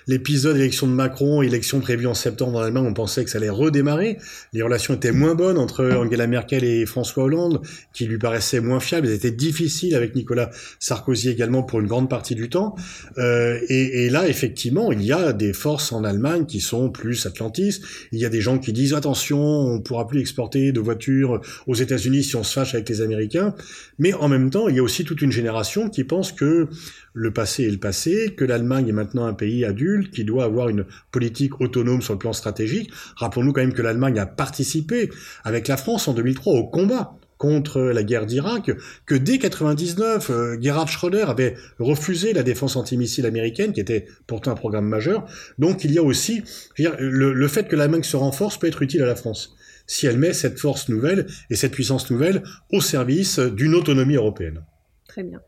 l'épisode 0.07 0.57
élection 0.57 0.87
de 0.87 0.93
Macron, 0.93 1.43
élection 1.43 1.81
prévue 1.81 2.07
en 2.07 2.15
septembre 2.15 2.59
en 2.59 2.63
Allemagne, 2.63 2.87
on 2.87 2.95
pensait 2.95 3.25
que 3.25 3.31
ça 3.31 3.39
allait 3.39 3.51
redémarrer. 3.51 4.19
Les 4.53 4.63
relations 4.63 4.95
étaient 4.95 5.13
moins 5.13 5.35
bonnes 5.35 5.59
entre 5.59 5.85
Angela 5.85 6.27
Merkel 6.27 6.65
et 6.65 6.87
François 6.87 7.25
Hollande, 7.25 7.61
qui 7.93 8.07
lui 8.07 8.19
paraissaient 8.23 8.61
moins 8.61 8.81
fiables. 8.81 9.07
Elles 9.07 9.15
étaient 9.15 9.31
difficiles 9.31 9.95
avec 9.95 10.15
Nicolas 10.15 10.51
Sarkozy 10.79 11.29
également 11.29 11.63
pour 11.63 11.81
une 11.81 11.87
grande 11.87 12.09
partie 12.09 12.35
du 12.35 12.49
temps. 12.49 12.75
Euh, 13.19 13.59
et, 13.69 14.05
et, 14.05 14.11
là, 14.11 14.27
effectivement, 14.27 14.93
il 14.93 15.03
y 15.03 15.13
a 15.13 15.35
des 15.35 15.53
forces 15.53 15.93
en 15.93 16.05
Allemagne 16.05 16.47
qui 16.47 16.61
sont 16.61 16.89
plus 16.91 17.27
atlantistes. 17.27 17.85
Il 18.13 18.19
y 18.19 18.25
a 18.25 18.31
des 18.31 18.41
gens 18.41 18.59
qui 18.59 18.73
disent 18.73 18.95
attention, 18.95 19.43
on 19.43 19.81
pourra 19.81 20.07
plus 20.07 20.21
exporter 20.21 20.73
de 20.73 20.81
voitures 20.81 21.43
aux 21.67 21.75
États-Unis 21.75 22.23
si 22.23 22.37
on 22.37 22.45
se 22.45 22.55
fâche 22.55 22.75
avec 22.75 22.89
les 22.89 23.03
Américains. 23.03 23.55
Mais 23.99 24.15
en 24.15 24.29
même 24.29 24.51
temps 24.51 24.69
il 24.69 24.77
y 24.77 24.79
a 24.79 24.83
aussi 24.83 25.05
toute 25.05 25.23
une 25.23 25.33
génération 25.33 25.89
qui 25.89 26.05
pense 26.05 26.33
que 26.33 26.69
le 27.15 27.31
passé 27.33 27.65
est 27.65 27.71
le 27.71 27.79
passé, 27.79 28.35
que 28.37 28.45
l'Allemagne 28.45 28.89
est 28.89 28.93
maintenant 28.93 29.27
un 29.27 29.35
pays 29.35 29.65
adulte, 29.65 30.13
qui 30.13 30.25
doit 30.25 30.45
avoir 30.45 30.69
une 30.69 30.85
politique 31.11 31.61
autonome 31.61 32.03
sur 32.03 32.15
le 32.15 32.19
plan 32.19 32.33
stratégique. 32.33 32.91
Rappelons-nous 33.17 33.53
quand 33.53 33.61
même 33.61 33.75
que 33.75 33.83
l'Allemagne 33.83 34.19
a 34.19 34.27
participé 34.27 35.11
avec 35.45 35.69
la 35.69 35.77
France 35.77 36.09
en 36.09 36.15
2003 36.15 36.55
au 36.55 36.67
combat 36.67 37.17
contre 37.43 37.81
la 37.81 38.05
guerre 38.05 38.25
d'Irak, 38.25 38.71
que 39.05 39.17
dès 39.17 39.39
99, 39.39 40.31
euh, 40.31 40.57
Gerhard 40.61 40.87
Schröder 40.87 41.25
avait 41.27 41.57
refusé 41.81 42.33
la 42.33 42.45
défense 42.45 42.77
antimissile 42.77 43.27
américaine, 43.27 43.73
qui 43.73 43.81
était 43.81 44.07
pourtant 44.29 44.53
un 44.53 44.55
programme 44.55 44.87
majeur. 44.87 45.27
Donc 45.59 45.83
il 45.83 45.91
y 45.91 45.99
a 45.99 46.05
aussi, 46.05 46.45
le, 46.79 47.33
le 47.33 47.49
fait 47.49 47.67
que 47.67 47.75
l'Allemagne 47.75 48.05
se 48.05 48.17
renforce 48.17 48.59
peut 48.59 48.69
être 48.69 48.81
utile 48.81 49.03
à 49.03 49.07
la 49.07 49.17
France 49.17 49.57
si 49.89 50.07
elle 50.07 50.19
met 50.19 50.33
cette 50.33 50.61
force 50.61 50.89
nouvelle 50.89 51.27
et 51.51 51.57
cette 51.57 51.73
puissance 51.73 52.09
nouvelle 52.11 52.45
au 52.71 52.81
service 52.81 53.41
d'une 53.41 53.75
autonomie 53.75 54.15
européenne. 54.15 54.63
Très 55.09 55.25
bien. 55.25 55.41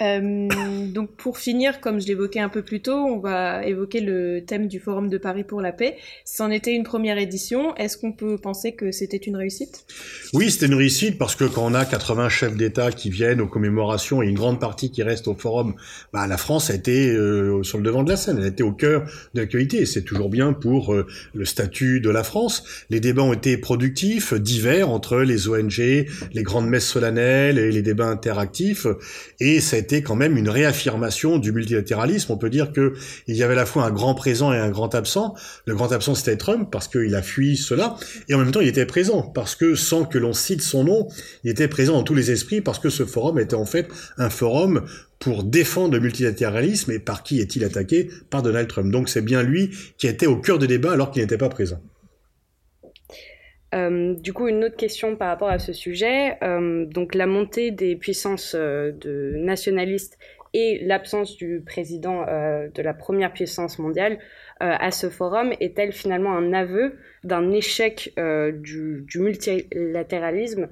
Euh, 0.00 0.48
donc 0.88 1.12
pour 1.16 1.38
finir, 1.38 1.80
comme 1.80 2.00
je 2.00 2.06
l'évoquais 2.06 2.40
un 2.40 2.48
peu 2.48 2.62
plus 2.62 2.80
tôt, 2.80 2.96
on 2.96 3.18
va 3.18 3.64
évoquer 3.64 4.00
le 4.00 4.44
thème 4.44 4.66
du 4.66 4.80
Forum 4.80 5.08
de 5.08 5.18
Paris 5.18 5.44
pour 5.44 5.60
la 5.60 5.72
paix. 5.72 5.96
C'en 6.24 6.50
était 6.50 6.74
une 6.74 6.82
première 6.82 7.18
édition. 7.18 7.74
Est-ce 7.76 7.96
qu'on 7.96 8.12
peut 8.12 8.36
penser 8.38 8.72
que 8.72 8.90
c'était 8.90 9.16
une 9.16 9.36
réussite? 9.36 9.86
Oui, 10.32 10.50
c'était 10.50 10.66
une 10.66 10.74
réussite 10.74 11.16
parce 11.16 11.36
que 11.36 11.44
quand 11.44 11.64
on 11.64 11.74
a 11.74 11.84
80 11.84 12.28
chefs 12.28 12.56
d'État 12.56 12.90
qui 12.90 13.10
viennent 13.10 13.40
aux 13.40 13.46
commémorations 13.46 14.22
et 14.22 14.26
une 14.26 14.34
grande 14.34 14.58
partie 14.58 14.90
qui 14.90 15.02
reste 15.02 15.28
au 15.28 15.34
Forum, 15.34 15.74
bah, 16.12 16.26
la 16.26 16.36
France 16.36 16.70
a 16.70 16.74
été 16.74 17.10
euh, 17.10 17.62
sur 17.62 17.78
le 17.78 17.84
devant 17.84 18.02
de 18.02 18.10
la 18.10 18.16
scène. 18.16 18.38
Elle 18.38 18.44
a 18.44 18.48
été 18.48 18.62
au 18.62 18.72
cœur 18.72 19.04
de 19.34 19.40
l'actualité 19.40 19.78
et 19.78 19.86
c'est 19.86 20.02
toujours 20.02 20.28
bien 20.28 20.52
pour 20.52 20.92
euh, 20.92 21.06
le 21.34 21.44
statut 21.44 22.00
de 22.00 22.10
la 22.10 22.24
France. 22.24 22.64
Les 22.90 23.00
débats 23.00 23.22
ont 23.22 23.32
été 23.32 23.58
productifs, 23.58 24.34
divers 24.34 24.90
entre 24.90 25.18
les 25.18 25.48
ONG, 25.48 25.78
les 25.78 26.42
grandes 26.42 26.68
messes 26.68 26.86
solennelles 26.86 27.58
et 27.58 27.70
les 27.70 27.82
débats 27.82 28.06
interactifs 28.06 28.86
et 29.40 29.60
ça 29.60 29.76
a 29.76 29.83
été 29.84 30.02
quand 30.02 30.16
même 30.16 30.36
une 30.36 30.48
réaffirmation 30.48 31.38
du 31.38 31.52
multilatéralisme. 31.52 32.32
On 32.32 32.38
peut 32.38 32.50
dire 32.50 32.72
que 32.72 32.94
il 33.26 33.36
y 33.36 33.42
avait 33.42 33.52
à 33.52 33.56
la 33.56 33.66
fois 33.66 33.84
un 33.84 33.90
grand 33.90 34.14
présent 34.14 34.52
et 34.52 34.58
un 34.58 34.70
grand 34.70 34.94
absent. 34.94 35.34
Le 35.66 35.74
grand 35.74 35.92
absent 35.92 36.14
c'était 36.14 36.36
Trump 36.36 36.68
parce 36.72 36.88
qu'il 36.88 37.14
a 37.14 37.22
fui 37.22 37.56
cela, 37.56 37.96
et 38.28 38.34
en 38.34 38.38
même 38.38 38.50
temps 38.50 38.60
il 38.60 38.68
était 38.68 38.86
présent 38.86 39.22
parce 39.22 39.54
que 39.54 39.74
sans 39.74 40.04
que 40.04 40.18
l'on 40.18 40.32
cite 40.32 40.62
son 40.62 40.84
nom, 40.84 41.08
il 41.44 41.50
était 41.50 41.68
présent 41.68 41.92
dans 41.94 42.02
tous 42.02 42.14
les 42.14 42.30
esprits 42.30 42.60
parce 42.60 42.78
que 42.78 42.88
ce 42.88 43.04
forum 43.04 43.38
était 43.38 43.54
en 43.54 43.66
fait 43.66 43.88
un 44.16 44.30
forum 44.30 44.82
pour 45.18 45.44
défendre 45.44 45.94
le 45.94 46.00
multilatéralisme 46.00 46.90
et 46.92 46.98
par 46.98 47.22
qui 47.22 47.40
est-il 47.40 47.64
attaqué? 47.64 48.10
Par 48.30 48.42
Donald 48.42 48.68
Trump. 48.68 48.90
Donc 48.90 49.08
c'est 49.08 49.22
bien 49.22 49.42
lui 49.42 49.70
qui 49.98 50.06
était 50.06 50.26
au 50.26 50.36
cœur 50.36 50.58
des 50.58 50.66
débats 50.66 50.92
alors 50.92 51.10
qu'il 51.10 51.22
n'était 51.22 51.38
pas 51.38 51.48
présent. 51.48 51.80
Euh, 53.74 54.14
du 54.14 54.32
coup, 54.32 54.48
une 54.48 54.64
autre 54.64 54.76
question 54.76 55.16
par 55.16 55.28
rapport 55.28 55.48
à 55.48 55.58
ce 55.58 55.72
sujet. 55.72 56.38
Euh, 56.42 56.86
donc, 56.86 57.14
la 57.14 57.26
montée 57.26 57.70
des 57.70 57.96
puissances 57.96 58.54
euh, 58.54 58.92
nationalistes 59.36 60.18
et 60.52 60.78
l'absence 60.84 61.36
du 61.36 61.62
président 61.66 62.20
de 62.22 62.82
la 62.82 62.94
première 62.94 63.32
puissance 63.32 63.80
mondiale 63.80 64.20
à 64.60 64.92
ce 64.92 65.10
forum 65.10 65.52
est-elle 65.58 65.90
finalement 65.90 66.30
un 66.30 66.52
aveu 66.52 66.96
d'un 67.24 67.50
échec 67.50 68.14
du, 68.16 69.04
du, 69.04 69.18
multilatéralisme 69.18 70.68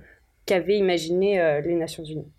qu'avaient 0.47 0.77
imaginé 0.77 1.61
les 1.65 1.75
Nations 1.75 2.05
Unies? 2.05 2.31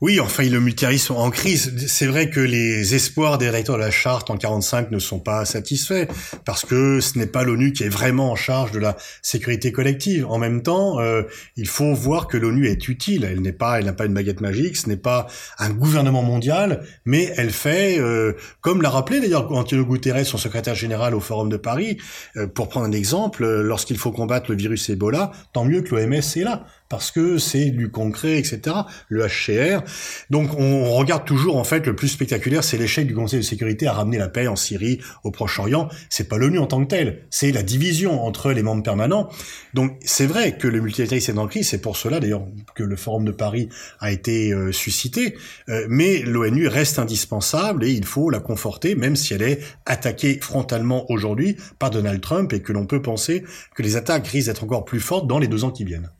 Oui, 0.00 0.20
enfin, 0.20 0.44
le 0.44 0.60
multilarisme 0.60 1.14
en 1.14 1.28
crise. 1.30 1.74
C'est 1.88 2.06
vrai 2.06 2.30
que 2.30 2.38
les 2.38 2.94
espoirs 2.94 3.36
des 3.36 3.46
rédacteurs 3.46 3.78
de 3.78 3.80
la 3.80 3.90
charte 3.90 4.30
en 4.30 4.36
45 4.36 4.92
ne 4.92 5.00
sont 5.00 5.18
pas 5.18 5.44
satisfaits 5.44 6.06
parce 6.44 6.64
que 6.64 7.00
ce 7.00 7.18
n'est 7.18 7.26
pas 7.26 7.42
l'ONU 7.42 7.72
qui 7.72 7.82
est 7.82 7.88
vraiment 7.88 8.30
en 8.30 8.36
charge 8.36 8.70
de 8.70 8.78
la 8.78 8.96
sécurité 9.22 9.72
collective. 9.72 10.24
En 10.26 10.38
même 10.38 10.62
temps, 10.62 11.00
euh, 11.00 11.22
il 11.56 11.66
faut 11.66 11.94
voir 11.94 12.28
que 12.28 12.36
l'ONU 12.36 12.68
est 12.68 12.86
utile. 12.86 13.24
Elle 13.28 13.42
n'est 13.42 13.52
pas, 13.52 13.80
elle 13.80 13.86
n'a 13.86 13.92
pas 13.92 14.04
une 14.04 14.14
baguette 14.14 14.40
magique. 14.40 14.76
Ce 14.76 14.88
n'est 14.88 14.96
pas 14.96 15.26
un 15.58 15.70
gouvernement 15.70 16.22
mondial, 16.22 16.84
mais 17.04 17.32
elle 17.36 17.50
fait, 17.50 17.98
euh, 17.98 18.34
comme 18.60 18.82
l'a 18.82 18.90
rappelé 18.90 19.18
d'ailleurs 19.18 19.50
Antonio 19.50 19.84
Guterres, 19.84 20.24
son 20.24 20.38
secrétaire 20.38 20.76
général 20.76 21.12
au 21.12 21.20
Forum 21.20 21.48
de 21.48 21.56
Paris, 21.56 21.98
euh, 22.36 22.46
pour 22.46 22.68
prendre 22.68 22.86
un 22.86 22.92
exemple, 22.92 23.44
lorsqu'il 23.44 23.98
faut 23.98 24.12
combattre 24.12 24.52
le 24.52 24.56
virus 24.56 24.88
Ebola, 24.90 25.32
tant 25.52 25.64
mieux 25.64 25.82
que 25.82 25.96
l'OMS 25.96 26.12
est 26.12 26.44
là 26.44 26.66
parce 26.88 27.10
que 27.10 27.38
c'est 27.38 27.70
du 27.70 27.90
concret, 27.90 28.38
etc. 28.38 28.76
Le 29.08 29.26
HCR. 29.26 29.82
Donc 30.30 30.58
on 30.58 30.92
regarde 30.94 31.24
toujours 31.24 31.56
en 31.56 31.64
fait 31.64 31.86
le 31.86 31.94
plus 31.94 32.08
spectaculaire, 32.08 32.64
c'est 32.64 32.78
l'échec 32.78 33.06
du 33.06 33.14
Conseil 33.14 33.40
de 33.40 33.44
sécurité 33.44 33.86
à 33.86 33.92
ramener 33.92 34.18
la 34.18 34.28
paix 34.28 34.48
en 34.48 34.56
Syrie, 34.56 35.00
au 35.24 35.30
Proche-Orient. 35.30 35.88
C'est 36.08 36.28
pas 36.28 36.38
l'ONU 36.38 36.58
en 36.58 36.66
tant 36.66 36.82
que 36.82 36.88
tel, 36.88 37.26
c'est 37.30 37.52
la 37.52 37.62
division 37.62 38.24
entre 38.24 38.52
les 38.52 38.62
membres 38.62 38.82
permanents. 38.82 39.28
Donc 39.74 39.96
c'est 40.04 40.26
vrai 40.26 40.56
que 40.56 40.68
le 40.68 40.80
multilatéralisme 40.80 41.36
est 41.36 41.40
en 41.40 41.46
crise, 41.46 41.68
c'est 41.68 41.80
pour 41.80 41.96
cela 41.96 42.20
d'ailleurs 42.20 42.46
que 42.74 42.82
le 42.82 42.96
Forum 42.96 43.24
de 43.24 43.32
Paris 43.32 43.68
a 44.00 44.10
été 44.10 44.52
euh, 44.52 44.72
suscité. 44.72 45.36
Euh, 45.68 45.86
mais 45.88 46.20
l'ONU 46.20 46.68
reste 46.68 46.98
indispensable 46.98 47.84
et 47.84 47.90
il 47.90 48.04
faut 48.04 48.30
la 48.30 48.40
conforter, 48.40 48.94
même 48.94 49.16
si 49.16 49.34
elle 49.34 49.42
est 49.42 49.60
attaquée 49.86 50.38
frontalement 50.40 51.10
aujourd'hui 51.10 51.56
par 51.78 51.90
Donald 51.90 52.20
Trump 52.20 52.52
et 52.52 52.60
que 52.60 52.72
l'on 52.72 52.86
peut 52.86 53.02
penser 53.02 53.44
que 53.74 53.82
les 53.82 53.96
attaques 53.96 54.26
risquent 54.26 54.48
d'être 54.48 54.64
encore 54.64 54.84
plus 54.84 55.00
fortes 55.00 55.26
dans 55.26 55.38
les 55.38 55.48
deux 55.48 55.64
ans 55.64 55.70
qui 55.70 55.84
viennent. 55.84 56.10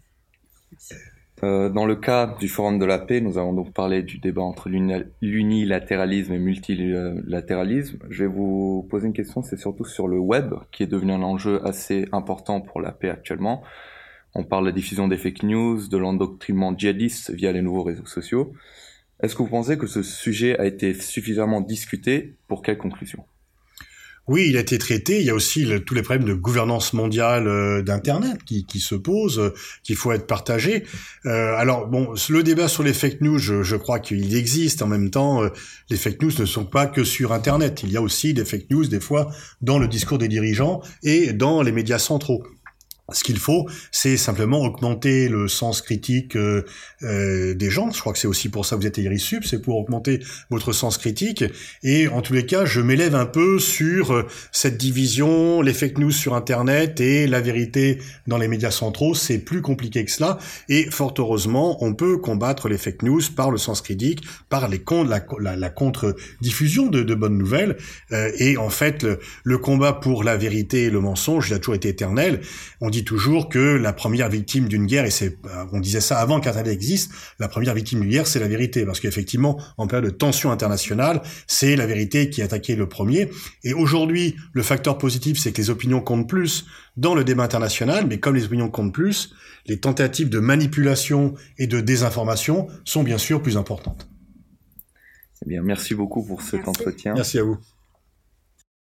Euh, 1.44 1.68
dans 1.68 1.87
le 1.87 1.94
cas 1.94 2.34
du 2.40 2.48
Forum 2.48 2.78
de 2.78 2.84
la 2.84 2.98
paix, 2.98 3.20
nous 3.20 3.38
avons 3.38 3.52
donc 3.52 3.72
parlé 3.72 4.02
du 4.02 4.18
débat 4.18 4.42
entre 4.42 4.68
l'unilatéralisme 4.68 6.32
et 6.32 6.38
multilatéralisme. 6.38 7.98
Je 8.10 8.25
vais 8.25 8.30
vous 8.30 8.87
poser 8.90 9.06
une 9.06 9.12
question, 9.12 9.42
c'est 9.42 9.56
surtout 9.56 9.84
sur 9.84 10.08
le 10.08 10.18
web, 10.18 10.54
qui 10.72 10.82
est 10.82 10.88
devenu 10.88 11.12
un 11.12 11.22
enjeu 11.22 11.64
assez 11.64 12.08
important 12.12 12.60
pour 12.60 12.80
la 12.80 12.90
paix 12.90 13.10
actuellement. 13.10 13.62
On 14.34 14.44
parle 14.44 14.64
de 14.64 14.70
la 14.70 14.75
diffusion 14.75 15.08
des 15.08 15.16
fake 15.16 15.44
news, 15.44 15.88
de 15.88 15.96
l'endoctrinement 15.96 16.76
djihadiste 16.76 17.30
via 17.30 17.52
les 17.52 17.62
nouveaux 17.62 17.84
réseaux 17.84 18.06
sociaux. 18.06 18.52
Est-ce 19.20 19.34
que 19.34 19.42
vous 19.42 19.48
pensez 19.48 19.78
que 19.78 19.87
ce 19.87 20.02
sujet 20.02 20.58
a 20.58 20.66
été 20.66 20.94
suffisamment 20.94 21.60
discuté 21.60 22.37
Pour 22.46 22.62
quelle 22.62 22.78
conclusion? 22.78 23.25
Oui, 24.28 24.47
il 24.50 24.56
a 24.58 24.61
été 24.61 24.76
traité. 24.78 25.20
Il 25.20 25.26
y 25.26 25.30
a 25.30 25.35
aussi 25.35 25.66
tous 25.87 25.94
les 25.94 26.02
problèmes 26.02 26.28
de 26.28 26.35
gouvernance 26.35 26.92
mondiale 26.92 27.49
euh, 27.49 27.82
d'Internet 27.82 28.38
qui, 28.44 28.80
se 28.80 28.94
posent, 28.94 29.38
euh, 29.38 29.54
qu'il 29.82 29.97
faut 29.97 30.12
être 30.12 30.26
partagé. 30.26 30.85
Euh, 31.25 31.54
alors, 31.56 31.87
bon, 31.87 32.14
le 32.28 32.42
débat 32.42 32.68
sur 32.68 32.82
les 32.82 32.92
fake 32.92 33.23
news, 33.23 33.38
je, 33.38 33.62
je 33.62 33.76
crois 33.76 33.99
qu'il 33.99 34.37
existe. 34.37 34.82
En 34.82 34.87
même 34.87 35.11
temps, 35.11 35.42
les 35.88 35.97
fake 35.97 36.23
news 36.23 36.32
ne 36.38 36.44
sont 36.44 36.66
pas 36.66 36.87
que 36.87 37.04
sur 37.04 37.32
Internet. 37.32 37.80
Il 37.82 37.90
y 37.90 37.97
a 37.97 38.02
aussi 38.02 38.35
des 38.35 38.44
fake 38.44 38.70
news, 38.70 38.87
des 38.87 39.00
fois, 39.00 39.30
dans 39.62 39.78
le 39.78 39.88
discours 39.88 40.18
des 40.18 40.28
dirigeants 40.28 40.82
et 41.02 41.32
dans 41.32 41.62
les 41.62 41.73
médias 41.73 41.99
centraux. 41.99 42.44
Ce 43.10 43.24
qu'il 43.24 43.38
faut, 43.38 43.66
c'est 43.90 44.18
simplement 44.18 44.60
augmenter 44.60 45.30
le 45.30 45.48
sens 45.48 45.80
critique 45.80 46.36
euh, 46.36 46.66
euh, 47.02 47.54
des 47.54 47.70
gens. 47.70 47.90
Je 47.90 48.00
crois 48.00 48.12
que 48.12 48.18
c'est 48.18 48.28
aussi 48.28 48.50
pour 48.50 48.66
ça 48.66 48.76
que 48.76 48.82
vous 48.82 48.86
êtes 48.86 48.98
IRISUP, 48.98 49.44
c'est 49.46 49.62
pour 49.62 49.78
augmenter 49.78 50.20
votre 50.50 50.74
sens 50.74 50.98
critique. 50.98 51.42
Et 51.82 52.08
en 52.08 52.20
tous 52.20 52.34
les 52.34 52.44
cas, 52.44 52.66
je 52.66 52.82
m'élève 52.82 53.14
un 53.14 53.24
peu 53.24 53.58
sur 53.58 54.12
euh, 54.12 54.26
cette 54.52 54.76
division, 54.76 55.62
les 55.62 55.72
fake 55.72 55.96
news 55.96 56.10
sur 56.10 56.34
Internet 56.34 57.00
et 57.00 57.26
la 57.26 57.40
vérité 57.40 57.98
dans 58.26 58.36
les 58.36 58.46
médias 58.46 58.70
centraux. 58.70 59.14
C'est 59.14 59.38
plus 59.38 59.62
compliqué 59.62 60.04
que 60.04 60.10
cela. 60.10 60.36
Et 60.68 60.90
fort 60.90 61.14
heureusement, 61.18 61.82
on 61.82 61.94
peut 61.94 62.18
combattre 62.18 62.68
les 62.68 62.76
fake 62.76 63.04
news 63.04 63.22
par 63.34 63.50
le 63.50 63.56
sens 63.56 63.80
critique, 63.80 64.22
par 64.50 64.68
les 64.68 64.82
la, 65.06 65.24
la, 65.40 65.56
la 65.56 65.70
contre-diffusion 65.70 66.86
de, 66.86 67.02
de, 67.02 67.14
bonnes 67.14 67.38
nouvelles. 67.38 67.78
Euh, 68.12 68.30
et 68.38 68.58
en 68.58 68.71
fait, 68.71 69.06
le, 69.44 69.58
combat 69.58 69.92
pour 69.94 70.25
la 70.25 70.36
vérité 70.36 70.84
et 70.84 70.90
le 70.90 71.00
mensonge, 71.00 71.49
il 71.49 71.54
a 71.54 71.58
toujours 71.58 71.75
été 71.75 71.88
éternel. 71.88 72.40
Toujours 73.04 73.49
que 73.49 73.58
la 73.58 73.93
première 73.93 74.28
victime 74.28 74.69
d'une 74.69 74.87
guerre, 74.87 75.04
et 75.04 75.11
c'est, 75.11 75.39
euh, 75.45 75.65
on 75.73 75.80
disait 75.80 76.00
ça 76.00 76.19
avant 76.19 76.41
qu'Internet 76.41 76.73
existe, 76.73 77.13
la 77.39 77.49
première 77.49 77.75
victime 77.75 78.00
d'une 78.00 78.11
guerre, 78.11 78.26
c'est 78.26 78.41
la 78.41 78.49
vérité, 78.49 78.84
parce 78.84 79.00
qu'effectivement, 79.00 79.61
en 79.76 79.87
période 79.87 80.11
de 80.11 80.17
tension 80.17 80.50
internationale, 80.50 81.23
c'est 81.47 81.76
la 81.76 81.87
vérité 81.87 82.30
qui 82.30 82.41
est 82.41 82.45
attaquée 82.45 82.76
le 82.76 82.89
premier. 82.89 83.30
Et 83.65 83.75
aujourd'hui, 83.75 84.37
le 84.52 84.63
facteur 84.63 84.99
positif, 84.99 85.39
c'est 85.39 85.52
que 85.52 85.58
les 85.61 85.71
opinions 85.71 86.00
comptent 86.00 86.28
plus 86.28 86.67
dans 86.97 87.15
le 87.15 87.25
débat 87.25 87.45
international, 87.45 88.06
mais 88.08 88.19
comme 88.19 88.34
les 88.34 88.45
opinions 88.45 88.71
comptent 88.71 88.95
plus, 88.95 89.34
les 89.67 89.78
tentatives 89.78 90.28
de 90.30 90.39
manipulation 90.39 91.34
et 91.58 91.67
de 91.67 91.80
désinformation 91.80 92.69
sont 92.84 93.02
bien 93.02 93.19
sûr 93.19 93.43
plus 93.43 93.56
importantes. 93.56 94.08
Eh 95.45 95.49
bien, 95.49 95.63
merci 95.63 95.95
beaucoup 95.95 96.25
pour 96.25 96.43
cet 96.43 96.67
entretien. 96.67 97.15
Merci 97.15 97.39
à 97.39 97.45
vous. 97.45 97.58